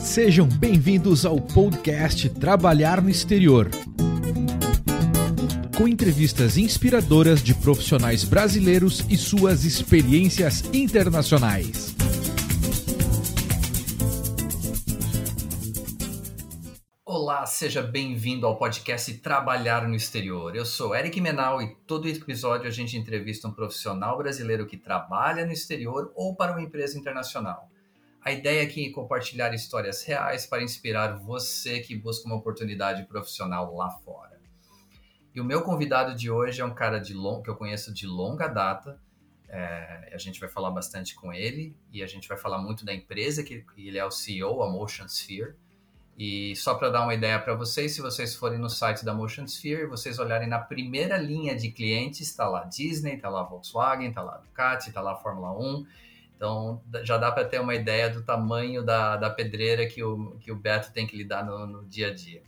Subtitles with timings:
[0.00, 3.68] Sejam bem-vindos ao podcast Trabalhar no Exterior.
[5.76, 11.94] Com entrevistas inspiradoras de profissionais brasileiros e suas experiências internacionais.
[17.04, 20.56] Olá, seja bem-vindo ao podcast Trabalhar no Exterior.
[20.56, 25.44] Eu sou Eric Menal e todo episódio a gente entrevista um profissional brasileiro que trabalha
[25.44, 27.68] no exterior ou para uma empresa internacional.
[28.22, 33.74] A ideia aqui é compartilhar histórias reais para inspirar você que busca uma oportunidade profissional
[33.74, 34.38] lá fora.
[35.34, 38.06] E o meu convidado de hoje é um cara de long, que eu conheço de
[38.06, 39.00] longa data.
[39.48, 42.92] É, a gente vai falar bastante com ele e a gente vai falar muito da
[42.92, 45.54] empresa que ele é o CEO, a Motion Sphere.
[46.18, 49.46] E só para dar uma ideia para vocês, se vocês forem no site da Motion
[49.46, 54.20] Sphere, vocês olharem na primeira linha de clientes, está lá Disney, está lá Volkswagen, está
[54.20, 55.86] lá Ducati, está lá Fórmula 1
[56.40, 60.50] então, já dá para ter uma ideia do tamanho da, da pedreira que o, que
[60.50, 62.42] o Beto tem que lidar no, no dia a dia.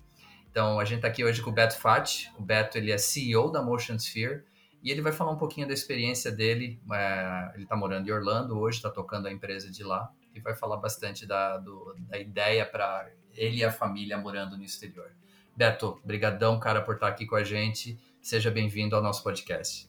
[0.51, 2.33] Então, a gente está aqui hoje com o Beto Fati.
[2.39, 4.45] O Beto ele é CEO da Motion Sphere
[4.83, 6.81] e ele vai falar um pouquinho da experiência dele.
[6.91, 10.55] É, ele está morando em Orlando hoje, está tocando a empresa de lá e vai
[10.55, 15.13] falar bastante da, do, da ideia para ele e a família morando no exterior.
[15.55, 18.01] Beto, brigadão, cara, por estar aqui com a gente.
[18.23, 19.87] Seja bem-vindo ao nosso podcast.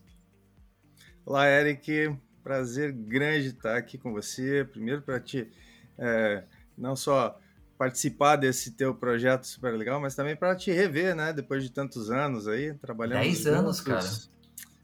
[1.25, 4.65] Olá, Eric prazer grande estar aqui com você.
[4.65, 5.49] Primeiro para te
[5.97, 6.43] é,
[6.77, 7.39] não só
[7.77, 11.33] participar desse teu projeto super legal, mas também para te rever, né?
[11.33, 13.21] Depois de tantos anos aí trabalhando.
[13.21, 14.07] Dez anos, cara.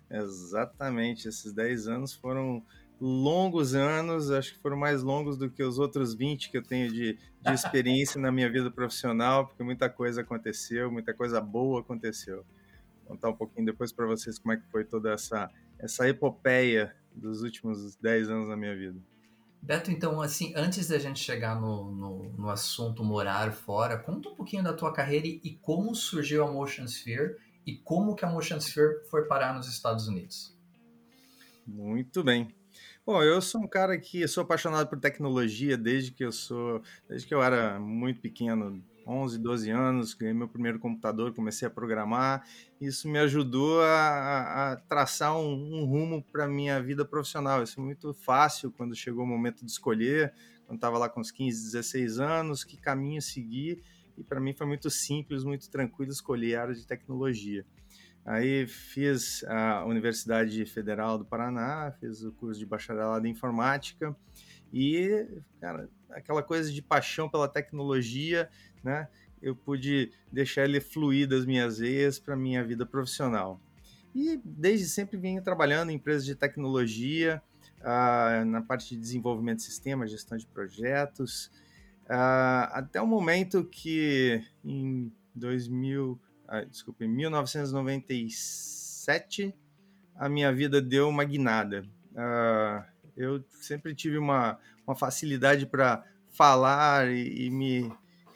[0.09, 2.63] Exatamente, esses dez anos foram
[2.99, 6.91] longos anos, acho que foram mais longos do que os outros 20 que eu tenho
[6.91, 12.43] de, de experiência na minha vida profissional, porque muita coisa aconteceu, muita coisa boa aconteceu.
[13.05, 16.93] Vou contar um pouquinho depois para vocês como é que foi toda essa, essa epopeia
[17.19, 18.99] dos últimos 10 anos da minha vida.
[19.61, 24.35] Beto, então, assim, antes da gente chegar no, no, no, assunto morar fora, conta um
[24.35, 28.57] pouquinho da tua carreira e como surgiu a Motion Sphere e como que a Motion
[28.57, 30.58] Sphere foi parar nos Estados Unidos.
[31.67, 32.55] Muito bem.
[33.05, 37.27] Bom, eu sou um cara que sou apaixonado por tecnologia desde que eu sou, desde
[37.27, 42.45] que eu era muito pequeno, 11, 12 anos, ganhei meu primeiro computador, comecei a programar.
[42.80, 47.64] Isso me ajudou a, a traçar um, um rumo para minha vida profissional.
[47.64, 50.31] Isso é muito fácil quando chegou o momento de escolher,
[50.67, 53.81] quando estava lá com uns 15, 16 anos, que caminho seguir.
[54.15, 57.65] E para mim foi muito simples, muito tranquilo escolher a área de tecnologia.
[58.26, 64.15] Aí fiz a Universidade Federal do Paraná, fiz o curso de bacharelado em informática
[64.71, 65.27] e,
[65.59, 68.49] cara, aquela coisa de paixão pela tecnologia
[68.83, 69.07] né?
[69.41, 73.59] Eu pude deixar ele fluir das minhas veias para minha vida profissional.
[74.13, 77.41] E desde sempre venho trabalhando em empresas de tecnologia,
[77.79, 81.51] uh, na parte de desenvolvimento de sistemas, gestão de projetos,
[82.05, 89.53] uh, até o momento que em 2000, uh, ah, desculpa, em 1997
[90.15, 91.85] a minha vida deu uma guinada.
[92.11, 92.83] Uh,
[93.15, 97.89] eu sempre tive uma, uma facilidade para falar e, e me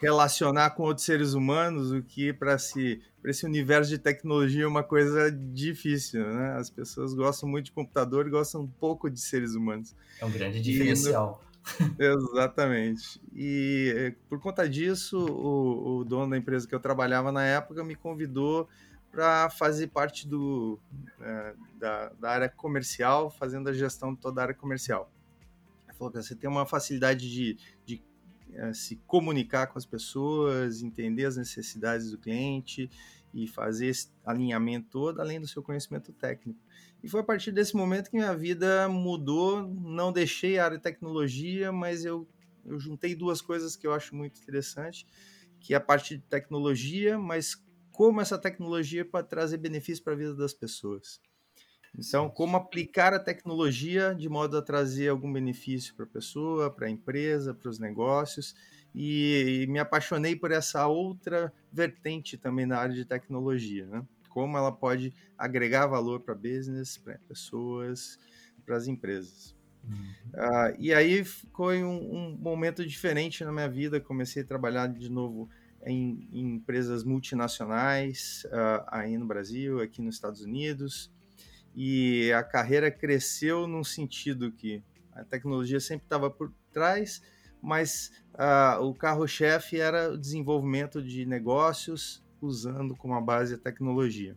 [0.03, 4.67] relacionar com outros seres humanos, o que para si, para esse universo de tecnologia é
[4.67, 6.55] uma coisa difícil, né?
[6.57, 9.95] As pessoas gostam muito de computador e gostam um pouco de seres humanos.
[10.19, 11.41] É um grande diferencial.
[11.97, 13.21] Exatamente.
[13.33, 17.81] E eh, por conta disso, o, o, dono da empresa que eu trabalhava na época
[17.85, 18.67] me convidou
[19.09, 20.77] para fazer parte do,
[21.21, 25.09] é, da, da, área comercial, fazendo a gestão de toda a área comercial.
[25.87, 27.57] Ele falou que você tem uma facilidade de,
[28.55, 32.89] é, se comunicar com as pessoas, entender as necessidades do cliente
[33.33, 36.59] e fazer esse alinhamento todo, além do seu conhecimento técnico.
[37.03, 39.67] E foi a partir desse momento que minha vida mudou.
[39.67, 42.27] Não deixei a área de tecnologia, mas eu,
[42.65, 45.05] eu juntei duas coisas que eu acho muito interessante,
[45.59, 50.17] que é a parte de tecnologia, mas como essa tecnologia pode trazer benefícios para a
[50.17, 51.19] vida das pessoas.
[51.97, 56.87] Então, como aplicar a tecnologia de modo a trazer algum benefício para a pessoa, para
[56.87, 58.55] a empresa, para os negócios.
[58.95, 64.03] E, e, me apaixonei por essa outra vertente também na área de tecnologia, né?
[64.29, 68.19] Como ela pode agregar valor para business, para pessoas,
[68.65, 69.55] para as empresas.
[69.83, 70.13] Uhum.
[70.33, 73.99] Uh, e aí foi um, um, momento diferente na minha vida.
[73.99, 75.49] Comecei a trabalhar de novo
[75.85, 81.11] em, em empresas multinacionais, uh, aí no Brasil, aqui nos Estados Unidos
[81.75, 87.21] e a carreira cresceu num sentido que a tecnologia sempre estava por trás,
[87.61, 94.35] mas uh, o carro-chefe era o desenvolvimento de negócios usando como base a tecnologia.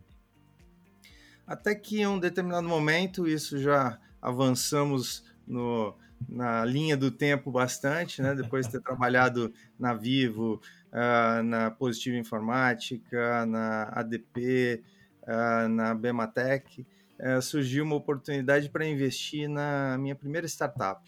[1.45, 5.95] Até que em um determinado momento, isso já avançamos no,
[6.27, 8.35] na linha do tempo bastante, né?
[8.35, 10.61] Depois de ter trabalhado na Vivo,
[10.91, 14.83] uh, na Positiva Informática, na ADP,
[15.23, 16.85] uh, na Bematec,
[17.19, 21.01] uh, surgiu uma oportunidade para investir na minha primeira startup.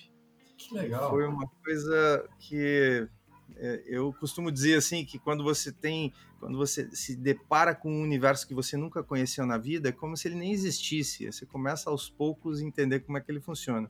[0.58, 1.10] Que legal.
[1.10, 3.08] Foi uma coisa que
[3.56, 8.02] é, eu costumo dizer assim que quando você tem, quando você se depara com um
[8.02, 11.26] universo que você nunca conheceu na vida, é como se ele nem existisse.
[11.26, 13.90] Você começa aos poucos a entender como é que ele funciona.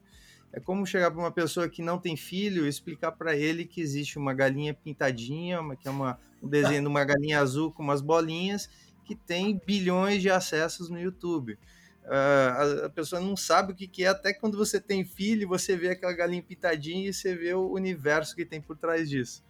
[0.52, 3.80] É como chegar para uma pessoa que não tem filho e explicar para ele que
[3.80, 7.84] existe uma galinha pintadinha, uma, que é uma, um desenho de uma galinha azul com
[7.84, 8.68] umas bolinhas,
[9.04, 11.56] que tem bilhões de acessos no YouTube.
[12.04, 15.46] Uh, a, a, pessoa não sabe o que, que é, até quando você tem filho,
[15.46, 19.44] você vê aquela galinha pintadinha e você vê o universo que tem por trás disso.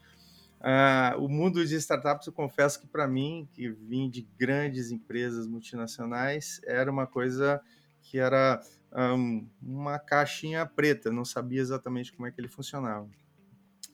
[0.61, 5.47] Uh, o mundo de startups, eu confesso que para mim, que vim de grandes empresas
[5.47, 7.63] multinacionais, era uma coisa
[8.03, 8.61] que era
[8.93, 13.09] um, uma caixinha preta, não sabia exatamente como é que ele funcionava.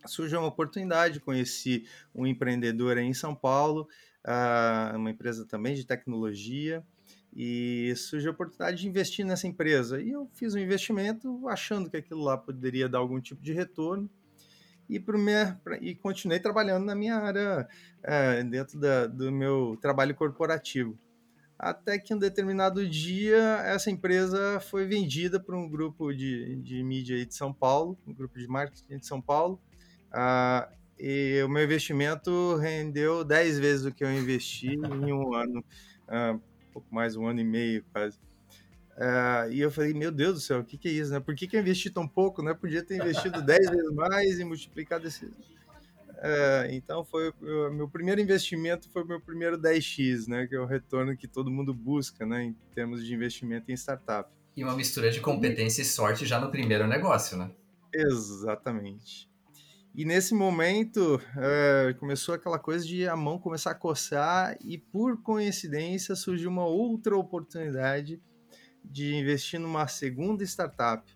[0.07, 3.89] Surgiu uma oportunidade, conheci um empreendedor em São Paulo,
[4.25, 6.85] uh, uma empresa também de tecnologia,
[7.39, 10.01] e surgiu a oportunidade de investir nessa empresa.
[10.01, 14.09] E eu fiz um investimento achando que aquilo lá poderia dar algum tipo de retorno,
[14.89, 17.69] e, minha, e continuei trabalhando na minha área,
[17.99, 20.99] uh, dentro da, do meu trabalho corporativo.
[21.59, 27.27] Até que um determinado dia essa empresa foi vendida para um grupo de, de mídia
[27.27, 29.61] de São Paulo, um grupo de marketing de São Paulo,
[30.09, 35.63] uh, e o meu investimento rendeu 10 vezes o que eu investi em um ano,
[36.09, 36.41] um
[36.77, 38.19] pouco mais, um ano e meio quase.
[38.97, 41.11] Uh, e eu falei, meu Deus do céu, o que, que é isso?
[41.11, 41.21] Né?
[41.21, 42.43] Por que, que eu investi tão pouco?
[42.43, 42.55] Né?
[42.55, 45.31] Podia ter investido 10 vezes mais e multiplicado esse,
[46.19, 47.31] é, então foi
[47.73, 51.51] meu primeiro investimento foi o meu primeiro 10x, né, que é o retorno que todo
[51.51, 54.31] mundo busca, né, em termos de investimento em startup.
[54.57, 57.51] E uma mistura de competência e sorte já no primeiro negócio, né?
[57.93, 59.29] Exatamente.
[59.97, 65.23] E nesse momento é, começou aquela coisa de a mão começar a coçar e por
[65.23, 68.21] coincidência surgiu uma outra oportunidade
[68.85, 71.11] de investir numa segunda startup.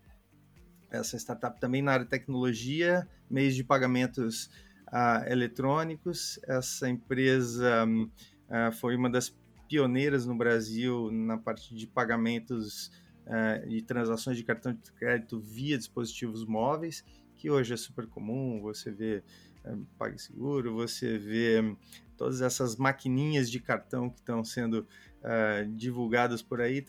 [0.90, 4.46] Essa startup também na área de tecnologia, meios de pagamentos
[4.88, 6.40] uh, eletrônicos.
[6.48, 9.28] Essa empresa uh, foi uma das
[9.68, 12.90] pioneiras no Brasil na parte de pagamentos
[13.26, 17.04] uh, e transações de cartão de crédito via dispositivos móveis,
[17.40, 18.60] que hoje é super comum.
[18.60, 19.22] Você vê
[19.64, 21.74] um, PagSeguro, você vê um,
[22.16, 24.86] todas essas maquininhas de cartão que estão sendo
[25.22, 26.84] uh, divulgadas por aí,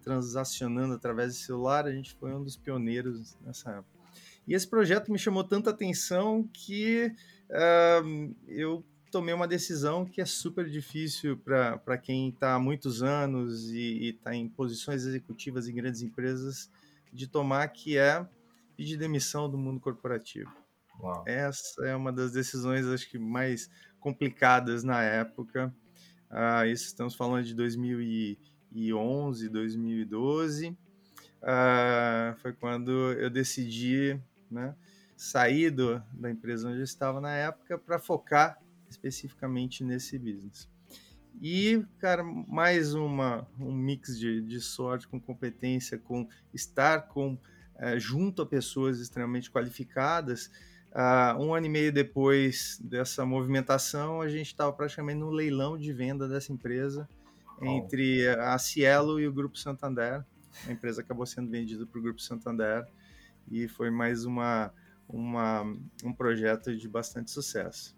[0.00, 1.86] transacionando através do celular.
[1.86, 4.00] A gente foi um dos pioneiros nessa época.
[4.46, 7.12] E esse projeto me chamou tanta atenção que
[7.50, 13.70] uh, eu tomei uma decisão que é super difícil para quem está há muitos anos
[13.72, 16.70] e está em posições executivas em grandes empresas
[17.12, 18.24] de tomar, que é
[18.80, 20.50] pedir demissão do mundo corporativo.
[20.98, 21.22] Uau.
[21.26, 25.70] Essa é uma das decisões, acho que, mais complicadas na época.
[26.30, 30.68] Uh, isso estamos falando de 2011, 2012.
[30.70, 34.18] Uh, foi quando eu decidi
[34.50, 34.74] né,
[35.14, 40.70] sair do, da empresa onde eu estava na época para focar especificamente nesse business.
[41.38, 47.38] E, cara, mais uma, um mix de, de sorte com competência, com estar com,
[47.80, 50.50] é, junto a pessoas extremamente qualificadas.
[50.92, 55.92] Uh, um ano e meio depois dessa movimentação, a gente estava praticamente no leilão de
[55.92, 57.08] venda dessa empresa
[57.60, 57.64] oh.
[57.64, 60.24] entre a Cielo e o Grupo Santander.
[60.66, 62.86] A empresa acabou sendo vendida para o Grupo Santander
[63.50, 64.74] e foi mais uma,
[65.08, 65.62] uma,
[66.04, 67.96] um projeto de bastante sucesso.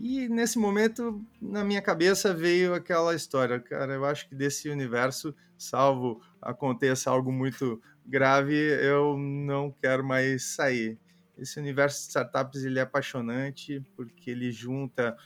[0.00, 5.34] E nesse momento, na minha cabeça veio aquela história, cara, eu acho que desse universo,
[5.56, 10.96] salvo aconteça algo muito grave, eu não quero mais sair.
[11.36, 15.16] Esse universo de startups ele é apaixonante porque ele junta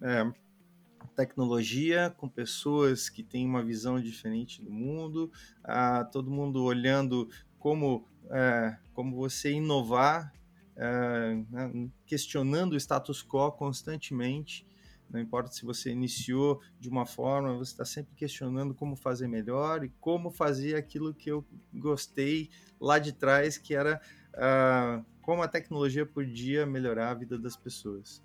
[0.00, 0.32] é,
[1.14, 5.30] tecnologia com pessoas que têm uma visão diferente do mundo,
[5.62, 7.28] a, todo mundo olhando
[7.58, 10.32] como é, como você inovar,
[10.76, 14.66] é, né, questionando o status quo constantemente.
[15.08, 19.84] Não importa se você iniciou de uma forma, você está sempre questionando como fazer melhor
[19.84, 22.50] e como fazer aquilo que eu gostei
[22.80, 24.00] lá de trás, que era
[24.34, 28.22] uh, como a tecnologia podia melhorar a vida das pessoas.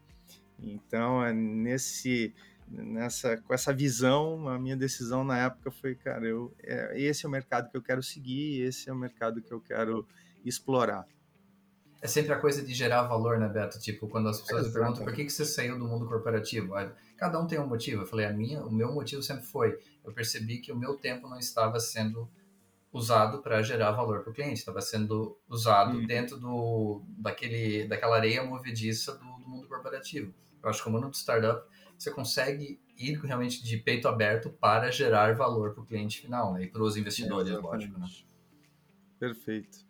[0.57, 2.33] Então, é nesse
[2.67, 7.27] nessa com essa visão, a minha decisão na época foi, cara, eu é, esse é
[7.27, 10.07] o mercado que eu quero seguir, esse é o mercado que eu quero
[10.45, 11.07] explorar.
[12.01, 13.77] É sempre a coisa de gerar valor, né, Beto?
[13.79, 16.73] Tipo, quando as pessoas perguntam por que, que você saiu do mundo corporativo,
[17.17, 18.03] cada um tem um motivo.
[18.03, 21.27] Eu falei, a minha, o meu motivo sempre foi, eu percebi que o meu tempo
[21.27, 22.29] não estava sendo
[22.91, 26.05] usado para gerar valor para o cliente, estava sendo usado uhum.
[26.05, 30.33] dentro do, daquele, daquela areia movediça do, do, mundo corporativo.
[30.63, 35.35] Eu acho que como no startup, você consegue ir realmente de peito aberto para gerar
[35.35, 36.63] valor para o cliente final né?
[36.63, 37.99] e para os investidores, é, lógico.
[37.99, 38.07] Né?
[39.19, 39.88] Perfeito.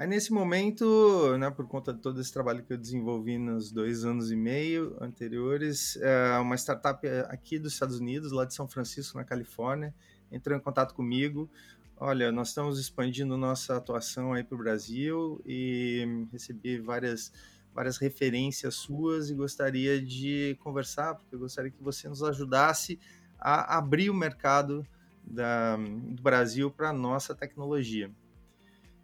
[0.00, 4.02] Aí nesse momento, né, por conta de todo esse trabalho que eu desenvolvi nos dois
[4.02, 9.18] anos e meio anteriores, é, uma startup aqui dos Estados Unidos, lá de São Francisco,
[9.18, 9.94] na Califórnia,
[10.32, 11.50] entrou em contato comigo.
[11.98, 17.30] Olha, nós estamos expandindo nossa atuação aí para o Brasil e recebi várias
[17.74, 22.98] várias referências suas e gostaria de conversar, porque eu gostaria que você nos ajudasse
[23.38, 24.82] a abrir o mercado
[25.22, 28.10] da, do Brasil para a nossa tecnologia.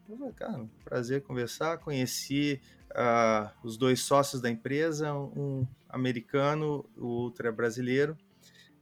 [0.08, 1.78] Eu falei, cara, prazer conversar.
[1.78, 2.60] Conheci
[2.92, 8.16] uh, os dois sócios da empresa, um americano, o outro é brasileiro.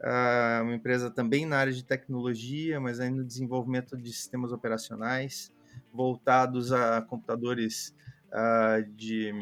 [0.01, 5.53] Uh, uma empresa também na área de tecnologia, mas ainda no desenvolvimento de sistemas operacionais
[5.93, 7.95] voltados a computadores
[8.29, 9.33] uh, de,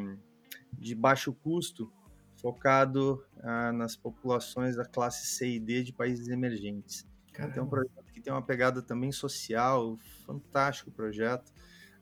[0.73, 1.91] de baixo custo,
[2.37, 7.07] focado uh, nas populações da classe C e D de países emergentes.
[7.33, 7.53] Caramba.
[7.53, 11.53] Então, é um projeto que tem uma pegada também social, fantástico projeto.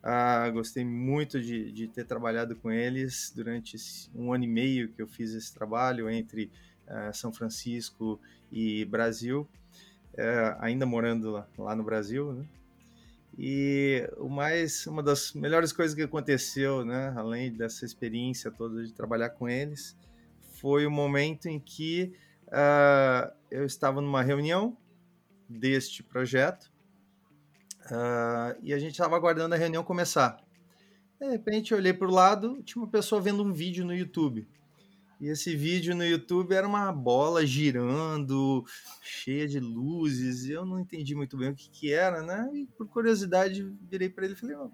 [0.03, 3.77] Ah, gostei muito de, de, ter trabalhado com eles durante
[4.15, 6.51] um ano e meio que eu fiz esse trabalho entre
[6.87, 8.19] ah, São Francisco
[8.51, 9.47] e Brasil,
[10.17, 12.47] eh, ainda morando lá, lá no Brasil, né?
[13.39, 18.93] E o mais, uma das melhores coisas que aconteceu, né, além dessa experiência toda de
[18.93, 19.97] trabalhar com eles,
[20.61, 22.13] foi o momento em que
[22.49, 24.77] uh, eu estava numa reunião
[25.49, 26.70] deste projeto
[27.91, 30.41] Uh, e a gente estava aguardando a reunião começar.
[31.21, 34.49] De repente, eu olhei para o lado, tinha uma pessoa vendo um vídeo no YouTube.
[35.21, 38.65] E esse vídeo no YouTube era uma bola girando,
[39.03, 40.49] cheia de luzes.
[40.49, 42.49] Eu não entendi muito bem o que, que era, né?
[42.55, 44.71] E por curiosidade, virei para ele e falei: oh,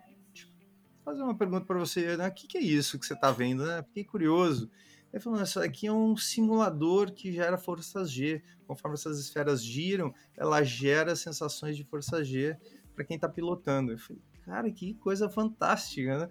[1.04, 2.28] fazer uma pergunta para você, né?
[2.28, 3.82] O que, que é isso que você está vendo, né?
[3.88, 4.70] Fiquei curioso.
[5.12, 8.40] Ele falou: Isso aqui é um simulador que gera forças G.
[8.68, 12.56] Conforme essas esferas giram, ela gera sensações de força G
[12.96, 13.92] para quem está pilotando.
[13.92, 16.28] Eu falei, cara, que coisa fantástica, né?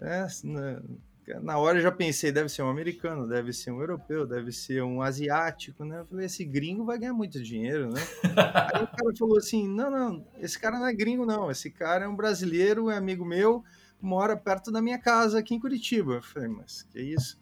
[0.00, 0.82] É, na,
[1.40, 4.82] na hora eu já pensei, deve ser um americano, deve ser um europeu, deve ser
[4.82, 6.00] um asiático, né?
[6.00, 8.00] Eu falei, esse gringo vai ganhar muito dinheiro, né?
[8.74, 12.04] Aí o cara falou assim, não, não, esse cara não é gringo, não, esse cara
[12.04, 13.64] é um brasileiro, é amigo meu,
[14.00, 16.14] mora perto da minha casa aqui em Curitiba.
[16.14, 17.40] Eu falei, mas que isso?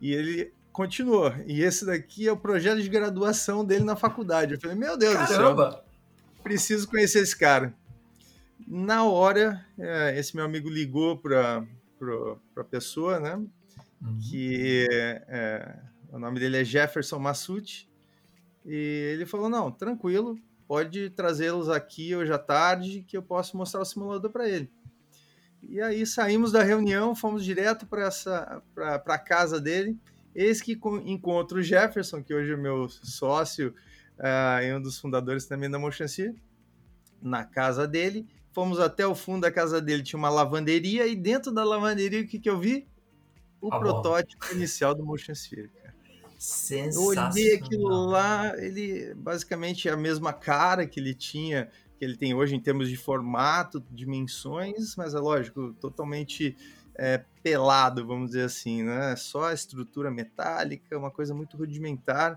[0.00, 4.54] E ele continuou, e esse daqui é o projeto de graduação dele na faculdade.
[4.54, 5.64] Eu falei, meu Deus Caramba.
[5.64, 5.84] do céu,
[6.42, 7.74] preciso conhecer esse cara.
[8.70, 11.64] Na hora, é, esse meu amigo ligou para
[12.54, 13.34] a pessoa, né?
[14.02, 14.18] Uhum.
[14.20, 14.86] Que
[15.26, 15.78] é,
[16.12, 17.88] o nome dele é Jefferson Massucci.
[18.66, 23.80] E ele falou: Não, tranquilo, pode trazê-los aqui hoje à tarde, que eu posso mostrar
[23.80, 24.70] o simulador para ele.
[25.62, 29.98] E aí saímos da reunião, fomos direto para a casa dele.
[30.34, 33.74] Eis que encontro o Jefferson, que hoje é meu sócio
[34.18, 36.34] uh, e um dos fundadores também da Mochancia,
[37.22, 41.52] na casa dele fomos até o fundo da casa dele, tinha uma lavanderia, e dentro
[41.52, 42.88] da lavanderia, o que, que eu vi?
[43.60, 44.56] O ah, protótipo bom.
[44.56, 45.68] inicial do Motion Sphere.
[45.68, 45.94] Cara.
[46.92, 52.16] Eu olhei aquilo lá, ele basicamente é a mesma cara que ele tinha, que ele
[52.16, 56.56] tem hoje em termos de formato, dimensões, mas é lógico, totalmente
[56.96, 59.14] é, pelado, vamos dizer assim, né?
[59.14, 62.36] Só a estrutura metálica, uma coisa muito rudimentar.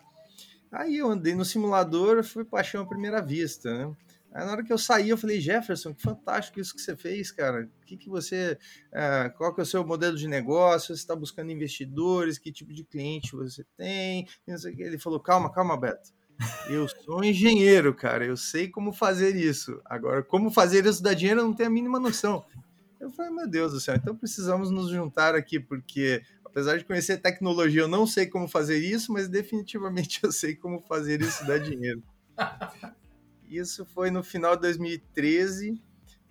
[0.72, 3.96] Aí eu andei no simulador, foi paixão à primeira vista, né?
[4.34, 7.32] Aí na hora que eu saí, eu falei, Jefferson, que fantástico isso que você fez,
[7.32, 7.70] cara.
[7.86, 8.58] Que, que você.
[8.92, 10.96] É, qual que é o seu modelo de negócio?
[10.96, 12.38] Você está buscando investidores?
[12.38, 14.26] Que tipo de cliente você tem?
[14.48, 16.12] Ele falou, calma, calma, Beto.
[16.70, 18.26] Eu sou engenheiro, cara.
[18.26, 19.82] Eu sei como fazer isso.
[19.84, 22.46] Agora, como fazer isso dar dinheiro, eu não tenho a mínima noção.
[23.02, 27.18] Eu falei, meu Deus do céu, então precisamos nos juntar aqui, porque apesar de conhecer
[27.18, 31.60] tecnologia, eu não sei como fazer isso, mas definitivamente eu sei como fazer isso dar
[31.60, 32.02] dinheiro.
[33.52, 35.72] Isso foi no final de 2013.
[35.72, 35.78] Uh,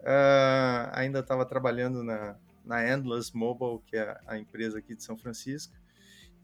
[0.06, 2.34] ah, ainda estava trabalhando na,
[2.64, 5.74] na Endless Mobile, que é a empresa aqui de São Francisco.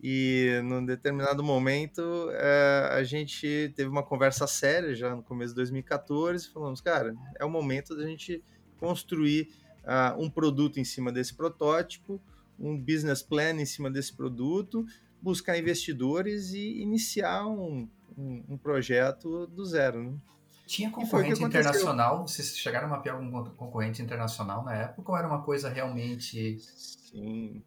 [0.02, 5.56] E num determinado momento uh, a gente teve uma conversa séria já no começo de
[5.56, 6.50] 2014.
[6.50, 8.44] Falamos, cara, é o momento da gente
[8.78, 9.48] construir
[9.82, 12.20] uh, um produto em cima desse protótipo,
[12.60, 14.84] um business plan em cima desse produto,
[15.22, 20.02] buscar investidores e iniciar um, um, um projeto do zero.
[20.02, 20.18] Né?
[20.66, 22.26] Tinha concorrente internacional?
[22.26, 26.58] Vocês chegaram a mapear algum concorrente internacional na época ou era uma coisa realmente.
[26.60, 27.62] Sim.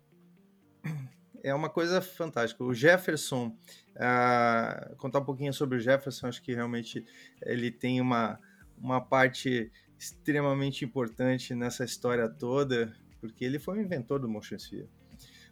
[1.41, 2.61] É uma coisa fantástica.
[2.61, 3.55] O Jefferson,
[3.95, 7.05] uh, contar um pouquinho sobre o Jefferson, acho que realmente
[7.41, 8.37] ele tem uma,
[8.77, 14.89] uma parte extremamente importante nessa história toda, porque ele foi o inventor do Motion Sphere.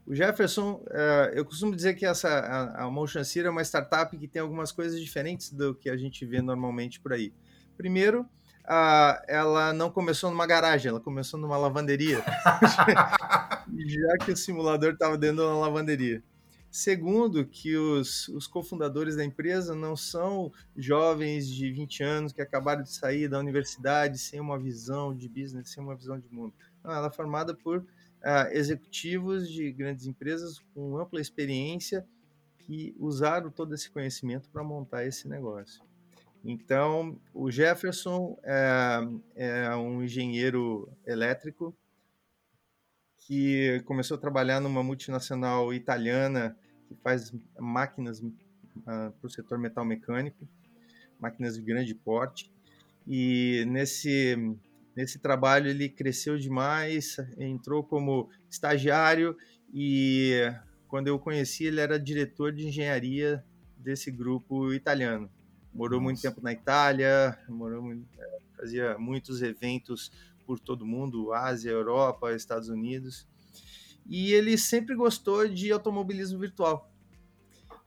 [0.08, 4.26] O Jefferson, uh, eu costumo dizer que essa, a, a Motion é uma startup que
[4.26, 7.34] tem algumas coisas diferentes do que a gente vê normalmente por aí.
[7.76, 8.26] Primeiro,
[9.28, 12.24] ela não começou numa garagem, ela começou numa lavanderia,
[13.86, 16.24] já que o simulador estava dentro de uma lavanderia.
[16.70, 22.84] Segundo, que os, os cofundadores da empresa não são jovens de 20 anos que acabaram
[22.84, 26.54] de sair da universidade sem uma visão de business, sem uma visão de mundo.
[26.84, 27.86] Não, ela é formada por
[28.24, 32.06] uh, executivos de grandes empresas com ampla experiência
[32.60, 35.82] que usaram todo esse conhecimento para montar esse negócio.
[36.44, 39.00] Então, o Jefferson é,
[39.36, 41.76] é um engenheiro elétrico
[43.18, 46.58] que começou a trabalhar numa multinacional italiana
[46.88, 48.32] que faz máquinas uh,
[48.84, 50.48] para o setor metal mecânico,
[51.20, 52.50] máquinas de grande porte.
[53.06, 54.36] E nesse,
[54.98, 59.38] nesse trabalho ele cresceu demais, entrou como estagiário
[59.72, 60.52] e
[60.88, 63.46] quando eu conheci ele era diretor de engenharia
[63.78, 65.30] desse grupo italiano.
[65.72, 66.04] Morou Nossa.
[66.04, 70.12] muito tempo na Itália, morou, é, fazia muitos eventos
[70.48, 73.28] por todo mundo, Ásia, Europa, Estados Unidos.
[74.10, 76.92] E ele sempre gostou de automobilismo virtual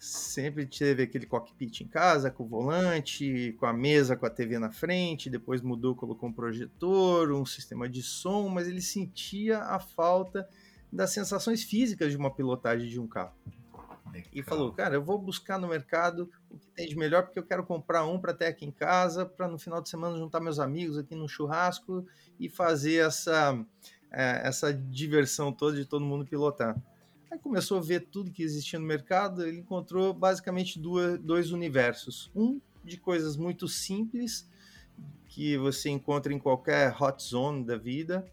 [0.01, 4.59] sempre teve aquele cockpit em casa, com o volante, com a mesa, com a TV
[4.59, 9.79] na frente, depois mudou, colocou um projetor, um sistema de som, mas ele sentia a
[9.79, 10.49] falta
[10.91, 13.35] das sensações físicas de uma pilotagem de um carro.
[14.11, 14.31] Legal.
[14.33, 17.47] E falou, cara, eu vou buscar no mercado o que tem de melhor, porque eu
[17.47, 20.59] quero comprar um para ter aqui em casa, para no final de semana juntar meus
[20.59, 22.07] amigos aqui no churrasco
[22.39, 23.55] e fazer essa,
[24.11, 26.75] é, essa diversão toda de todo mundo pilotar.
[27.31, 32.31] Aí começou a ver tudo que existia no mercado, ele encontrou basicamente duas, dois universos.
[32.35, 34.49] Um de coisas muito simples,
[35.29, 38.27] que você encontra em qualquer hot zone da vida.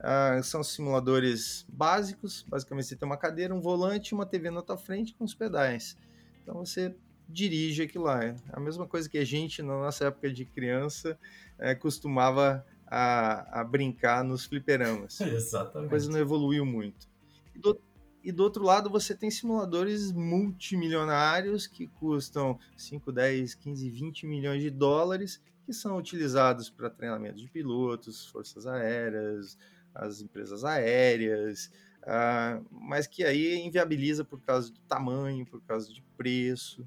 [0.00, 4.78] Uh, são simuladores básicos, basicamente você tem uma cadeira, um volante, uma TV na tua
[4.78, 5.96] frente com os pedais.
[6.42, 6.94] Então você
[7.28, 8.24] dirige aquilo lá.
[8.24, 11.18] É a mesma coisa que a gente, na nossa época de criança,
[11.58, 15.20] é, costumava a, a, brincar nos fliperamas.
[15.20, 15.86] Exatamente.
[15.86, 17.08] A coisa não evoluiu muito.
[17.54, 17.78] E do,
[18.22, 24.62] e do outro lado você tem simuladores multimilionários que custam 5, 10, 15, 20 milhões
[24.62, 29.56] de dólares, que são utilizados para treinamento de pilotos, forças aéreas,
[29.94, 31.70] as empresas aéreas,
[32.02, 36.82] uh, mas que aí inviabiliza por causa do tamanho, por causa de preço.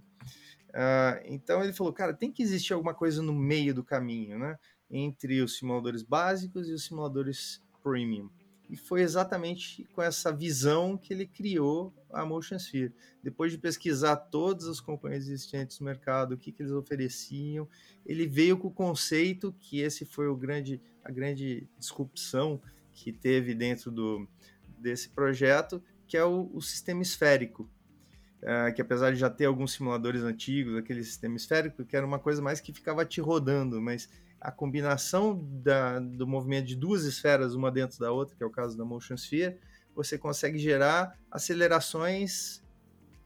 [0.70, 4.58] Uh, então ele falou, cara, tem que existir alguma coisa no meio do caminho, né?
[4.90, 8.30] Entre os simuladores básicos e os simuladores premium.
[8.74, 12.92] E foi exatamente com essa visão que ele criou a Motion Sphere.
[13.22, 17.70] Depois de pesquisar todos os concorrentes existentes no mercado, o que, que eles ofereciam,
[18.04, 22.60] ele veio com o conceito que esse foi o grande, a grande disrupção
[22.92, 24.28] que teve dentro do,
[24.80, 27.70] desse projeto, que é o, o sistema esférico.
[28.42, 32.18] Uh, que apesar de já ter alguns simuladores antigos, aquele sistema esférico, que era uma
[32.18, 34.10] coisa mais que ficava te rodando, mas
[34.44, 38.50] a combinação da, do movimento de duas esferas, uma dentro da outra, que é o
[38.50, 39.58] caso da Motion Sphere,
[39.96, 42.62] você consegue gerar acelerações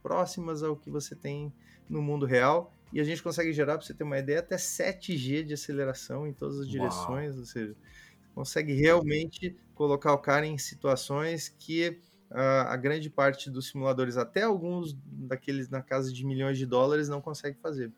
[0.04, 1.52] próximas ao que você tem
[1.90, 2.72] no mundo real.
[2.94, 6.34] E a gente consegue gerar, para você ter uma ideia, até 7G de aceleração em
[6.34, 7.32] todas as direções.
[7.32, 7.40] Uau.
[7.40, 7.76] Ou seja,
[8.36, 12.00] consegue realmente colocar o cara em situações que
[12.30, 17.10] uh, a grande parte dos simuladores, até alguns daqueles na casa de milhões de dólares,
[17.10, 17.92] não consegue fazer.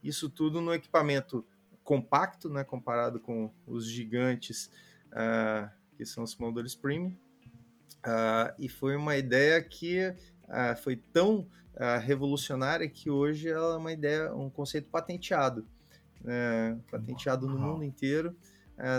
[0.00, 1.44] Isso tudo no equipamento
[1.86, 4.68] compacto, né, comparado com os gigantes
[5.12, 7.16] uh, que são os simuladores premium.
[8.04, 11.46] Uh, e foi uma ideia que uh, foi tão
[12.00, 15.66] revolucionária que hoje ela é uma ideia, um conceito patenteado,
[16.24, 18.34] né, patenteado no mundo inteiro.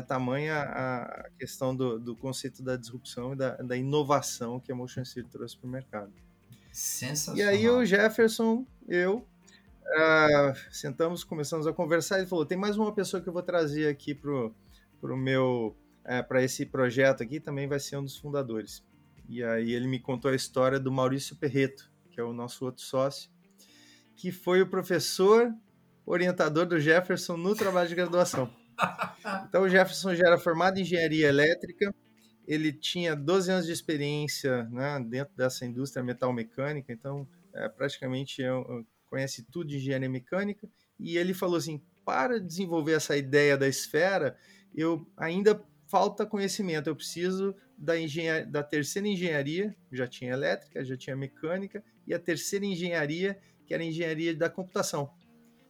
[0.07, 5.03] tamanha a questão do, do, conceito da disrupção e da, da inovação que a Motion
[5.03, 6.13] City trouxe para o mercado.
[6.71, 7.51] Sensacional.
[7.51, 9.25] E aí o Jefferson, eu
[9.87, 12.17] Uh, sentamos, começamos a conversar.
[12.17, 14.53] Ele falou: tem mais uma pessoa que eu vou trazer aqui pro,
[14.99, 17.39] pro meu é, para esse projeto aqui.
[17.39, 18.83] Também vai ser um dos fundadores.
[19.29, 22.83] E aí ele me contou a história do Maurício Perreto, que é o nosso outro
[22.83, 23.29] sócio,
[24.15, 25.53] que foi o professor
[26.05, 28.49] orientador do Jefferson no trabalho de graduação.
[29.49, 31.93] Então o Jefferson já era formado em engenharia elétrica.
[32.47, 38.41] Ele tinha 12 anos de experiência né, dentro dessa indústria metal mecânica, então é, praticamente
[38.41, 38.51] é
[39.17, 44.37] conhece tudo de engenharia mecânica, e ele falou assim: para desenvolver essa ideia da esfera,
[44.75, 50.95] eu ainda falta conhecimento, eu preciso da, engenharia, da terceira engenharia, já tinha elétrica, já
[50.95, 55.09] tinha mecânica, e a terceira engenharia, que era a engenharia da computação.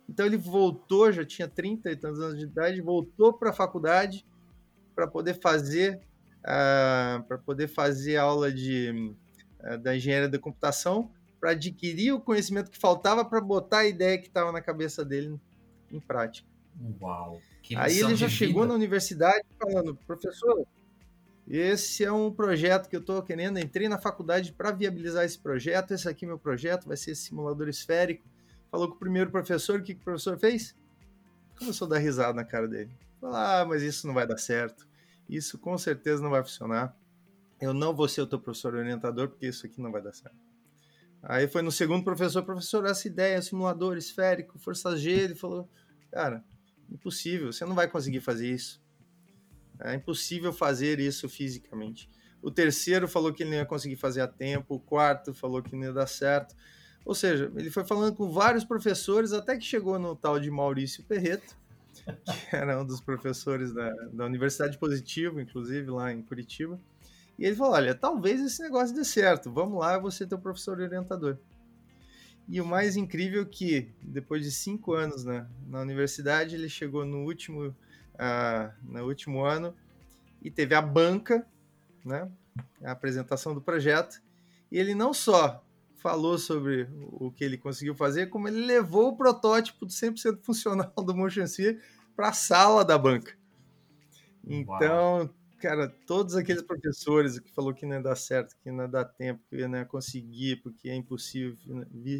[0.10, 4.26] Então ele voltou, já tinha 30 e tantos anos de idade, voltou para a faculdade
[4.94, 6.02] para poder fazer
[6.42, 9.14] uh, para poder fazer aula de
[9.62, 11.12] uh, da engenharia da computação
[11.48, 15.40] para adquirir o conhecimento que faltava para botar a ideia que estava na cabeça dele
[15.90, 16.46] em prática.
[17.02, 17.40] Uau!
[17.78, 20.68] Aí ele já chegou na universidade falando, professor,
[21.48, 23.60] esse é um projeto que eu estou querendo.
[23.60, 25.94] Entrei na faculdade para viabilizar esse projeto.
[25.94, 28.26] Esse aqui é meu projeto, vai ser esse simulador esférico.
[28.70, 29.80] Falou com o primeiro professor.
[29.80, 30.76] O que, que o professor fez?
[31.58, 32.92] Começou a dar risada na cara dele.
[33.22, 34.86] Falou, ah, mas isso não vai dar certo.
[35.30, 36.94] Isso com certeza não vai funcionar.
[37.62, 40.47] Eu não vou ser o teu professor orientador, porque isso aqui não vai dar certo.
[41.22, 45.70] Aí foi no segundo professor, professor, essa ideia, simulador esférico, força G, ele falou,
[46.12, 46.44] cara,
[46.90, 48.82] impossível, você não vai conseguir fazer isso.
[49.80, 52.10] É impossível fazer isso fisicamente.
[52.42, 55.76] O terceiro falou que ele não ia conseguir fazer a tempo, o quarto falou que
[55.76, 56.56] não ia dar certo.
[57.06, 61.04] Ou seja, ele foi falando com vários professores até que chegou no tal de Maurício
[61.04, 61.56] Perreto,
[62.50, 66.80] que era um dos professores da, da Universidade Positivo, inclusive lá em Curitiba.
[67.38, 70.80] E ele falou: Olha, talvez esse negócio dê certo, vamos lá, você ter o professor
[70.80, 71.38] orientador.
[72.48, 77.06] E o mais incrível é que, depois de cinco anos né, na universidade, ele chegou
[77.06, 77.76] no último
[78.18, 79.76] uh, no último ano
[80.42, 81.46] e teve a banca,
[82.06, 82.30] né,
[82.84, 84.22] a apresentação do projeto,
[84.72, 85.64] e ele não só
[85.96, 90.94] falou sobre o que ele conseguiu fazer, como ele levou o protótipo do 100% funcional
[90.96, 91.46] do Motion
[92.16, 93.36] para a sala da banca.
[94.44, 95.30] Então, Uau.
[95.60, 99.06] Cara, todos aqueles professores que falou que não ia dar certo, que não ia dar
[99.06, 101.58] tempo, que não ia conseguir, porque é impossível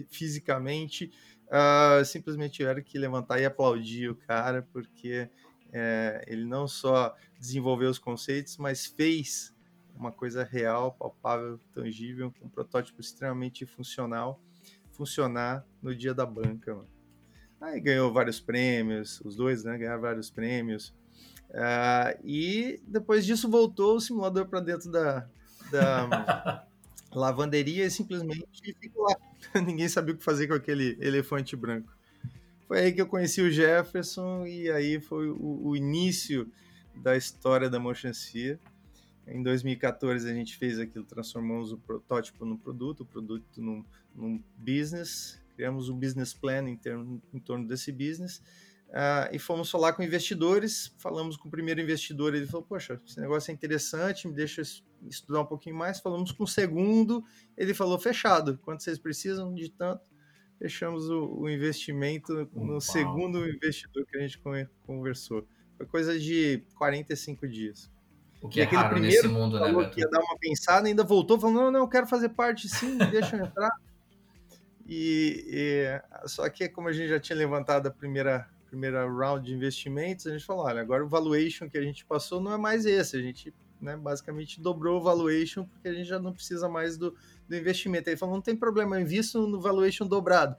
[0.10, 1.12] fisicamente,
[1.48, 5.30] uh, simplesmente tiveram que levantar e aplaudir o cara, porque
[5.72, 9.54] é, ele não só desenvolveu os conceitos, mas fez
[9.96, 14.42] uma coisa real, palpável, tangível, um protótipo extremamente funcional,
[14.92, 16.76] funcionar no dia da banca.
[16.76, 16.88] Mano.
[17.60, 19.78] Aí ganhou vários prêmios, os dois, né?
[19.78, 20.94] Ganharam vários prêmios.
[21.50, 25.28] Uh, e depois disso voltou o simulador para dentro da,
[25.72, 26.66] da
[27.14, 29.16] lavanderia e simplesmente ficou lá.
[29.62, 31.96] Ninguém sabia o que fazer com aquele elefante branco.
[32.68, 36.52] Foi aí que eu conheci o Jefferson e aí foi o, o início
[36.96, 38.12] da história da Motion.
[39.26, 44.42] Em 2014 a gente fez aquilo, transformamos o protótipo no produto, o produto num, num
[44.58, 48.42] business, criamos um business plan em, termo, em torno desse business
[48.90, 50.94] uh, e fomos falar com investidores.
[50.98, 54.62] Falamos com o primeiro investidor, ele falou: Poxa, esse negócio é interessante, me deixa
[55.08, 56.00] estudar um pouquinho mais.
[56.00, 57.24] Falamos com o segundo,
[57.58, 60.06] ele falou: Fechado, quanto vocês precisam de tanto?
[60.58, 62.82] fechamos o, o investimento no Uau.
[62.82, 64.42] segundo investidor que a gente
[64.86, 65.48] conversou.
[65.78, 67.92] Foi coisa de 45 dias.
[68.42, 69.92] O que e é raro primeiro nesse mundo, né, Beto?
[69.92, 72.98] que ia dar uma pensada, ainda voltou falando, não, não, eu quero fazer parte sim,
[73.12, 73.72] deixa eu entrar.
[74.90, 78.48] E, e, só que como a gente já tinha levantado a primeira
[78.78, 82.40] primeira round de investimentos, a gente falou, olha, agora o valuation que a gente passou
[82.40, 86.20] não é mais esse, a gente né, basicamente dobrou o valuation porque a gente já
[86.20, 87.16] não precisa mais do,
[87.50, 88.08] do investimento.
[88.08, 90.56] Ele falou, não tem problema, eu invisto no valuation dobrado.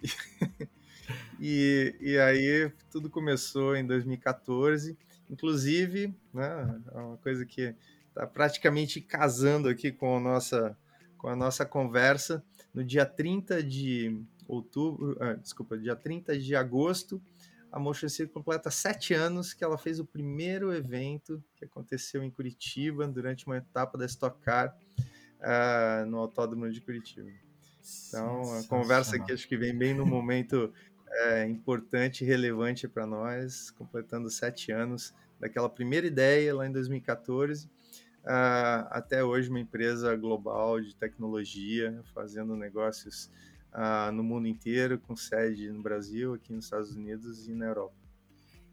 [1.40, 4.96] e, e aí tudo começou em 2014,
[5.28, 7.74] inclusive, né, é uma coisa que
[8.08, 10.78] está praticamente casando aqui com a nossa,
[11.18, 17.20] com a nossa conversa, no dia 30 de outubro, ah, desculpa, dia 30 de agosto,
[17.72, 22.30] a Motion City completa sete anos que ela fez o primeiro evento que aconteceu em
[22.30, 24.76] Curitiba durante uma etapa da Stock Car
[25.40, 27.30] uh, no Autódromo de Curitiba.
[28.08, 30.72] Então, a conversa aqui acho que vem bem no momento
[31.08, 37.66] é, importante e relevante para nós, completando sete anos daquela primeira ideia lá em 2014,
[37.66, 37.70] uh,
[38.24, 43.30] ah, até hoje uma empresa global de tecnologia, fazendo negócios
[43.72, 47.94] uh, no mundo inteiro, com sede no Brasil, aqui nos Estados Unidos e na Europa.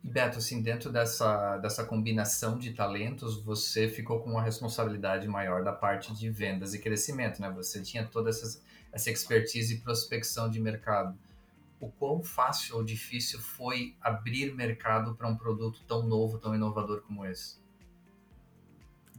[0.02, 5.74] Beto, assim, dentro dessa, dessa combinação de talentos, você ficou com uma responsabilidade maior da
[5.74, 7.52] parte de vendas e crescimento, né?
[7.52, 8.62] Você tinha toda essa,
[8.94, 11.18] essa expertise e prospecção de mercado.
[11.82, 17.02] O quão fácil ou difícil foi abrir mercado para um produto tão novo, tão inovador
[17.02, 17.58] como esse?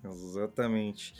[0.02, 1.14] Exatamente.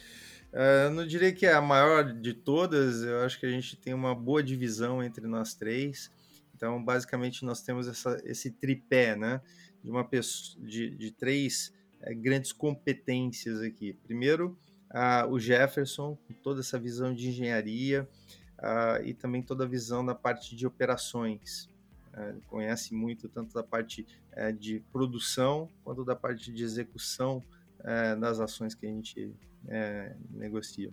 [0.53, 3.95] Uh, não diria que é a maior de todas, eu acho que a gente tem
[3.95, 6.11] uma boa divisão entre nós três.
[6.55, 9.41] Então, basicamente, nós temos essa, esse tripé, né?
[9.83, 13.95] De, uma pessoa, de, de três é, grandes competências aqui.
[14.03, 14.59] Primeiro,
[14.91, 18.07] uh, o Jefferson, com toda essa visão de engenharia
[18.59, 21.69] uh, e também toda a visão da parte de operações.
[22.13, 27.43] Uh, conhece muito tanto da parte uh, de produção quanto da parte de execução
[28.19, 29.33] das ações que a gente
[30.31, 30.93] negocia.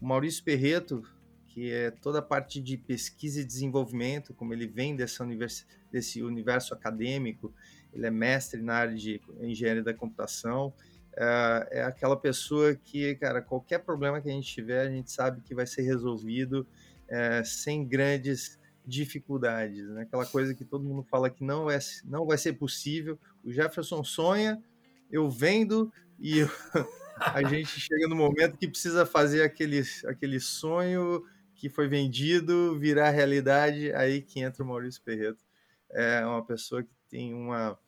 [0.00, 1.02] O Maurício Perreto,
[1.48, 6.22] que é toda a parte de pesquisa e desenvolvimento, como ele vem dessa univers, desse
[6.22, 7.54] universo acadêmico,
[7.92, 10.74] ele é mestre na área de engenharia da computação,
[11.16, 15.40] é, é aquela pessoa que, cara, qualquer problema que a gente tiver, a gente sabe
[15.42, 16.66] que vai ser resolvido
[17.08, 20.02] é, sem grandes dificuldades, né?
[20.02, 23.18] Aquela coisa que todo mundo fala que não é, não vai ser possível.
[23.42, 24.62] O Jefferson sonha,
[25.10, 26.48] eu vendo e eu,
[27.18, 31.24] a gente chega no momento que precisa fazer aquele, aquele sonho
[31.54, 33.92] que foi vendido virar realidade.
[33.94, 35.44] Aí que entra o Maurício Perreto.
[35.90, 37.78] É uma pessoa que tem uma,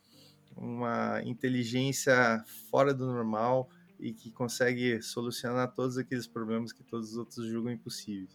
[0.57, 7.17] uma inteligência fora do normal e que consegue solucionar todos aqueles problemas que todos os
[7.17, 8.31] outros julgam impossíveis.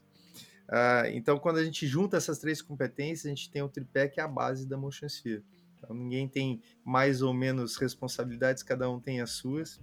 [0.67, 4.19] Uh, então, quando a gente junta essas três competências, a gente tem o tripé que
[4.19, 5.43] é a base da Motion Sphere.
[5.81, 9.79] Então, ninguém tem mais ou menos responsabilidades, cada um tem as suas.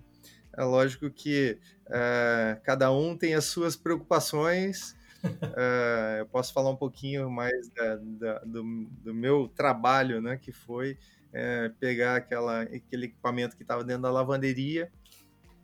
[0.57, 4.97] É lógico que uh, cada um tem as suas preocupações.
[5.25, 8.63] Uh, eu posso falar um pouquinho mais da, da, do,
[9.03, 14.11] do, meu trabalho, né, que foi uh, pegar aquela, aquele equipamento que estava dentro da
[14.11, 14.91] lavanderia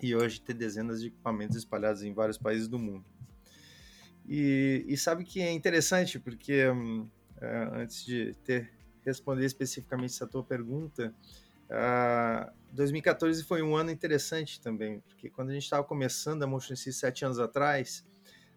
[0.03, 3.05] e hoje ter dezenas de equipamentos espalhados em vários países do mundo.
[4.27, 7.09] E, e sabe que é interessante, porque um,
[7.73, 8.73] antes de ter
[9.05, 11.14] responder especificamente essa tua pergunta,
[11.71, 16.77] uh, 2014 foi um ano interessante também, porque quando a gente estava começando a Motion
[16.77, 18.05] C sete anos atrás,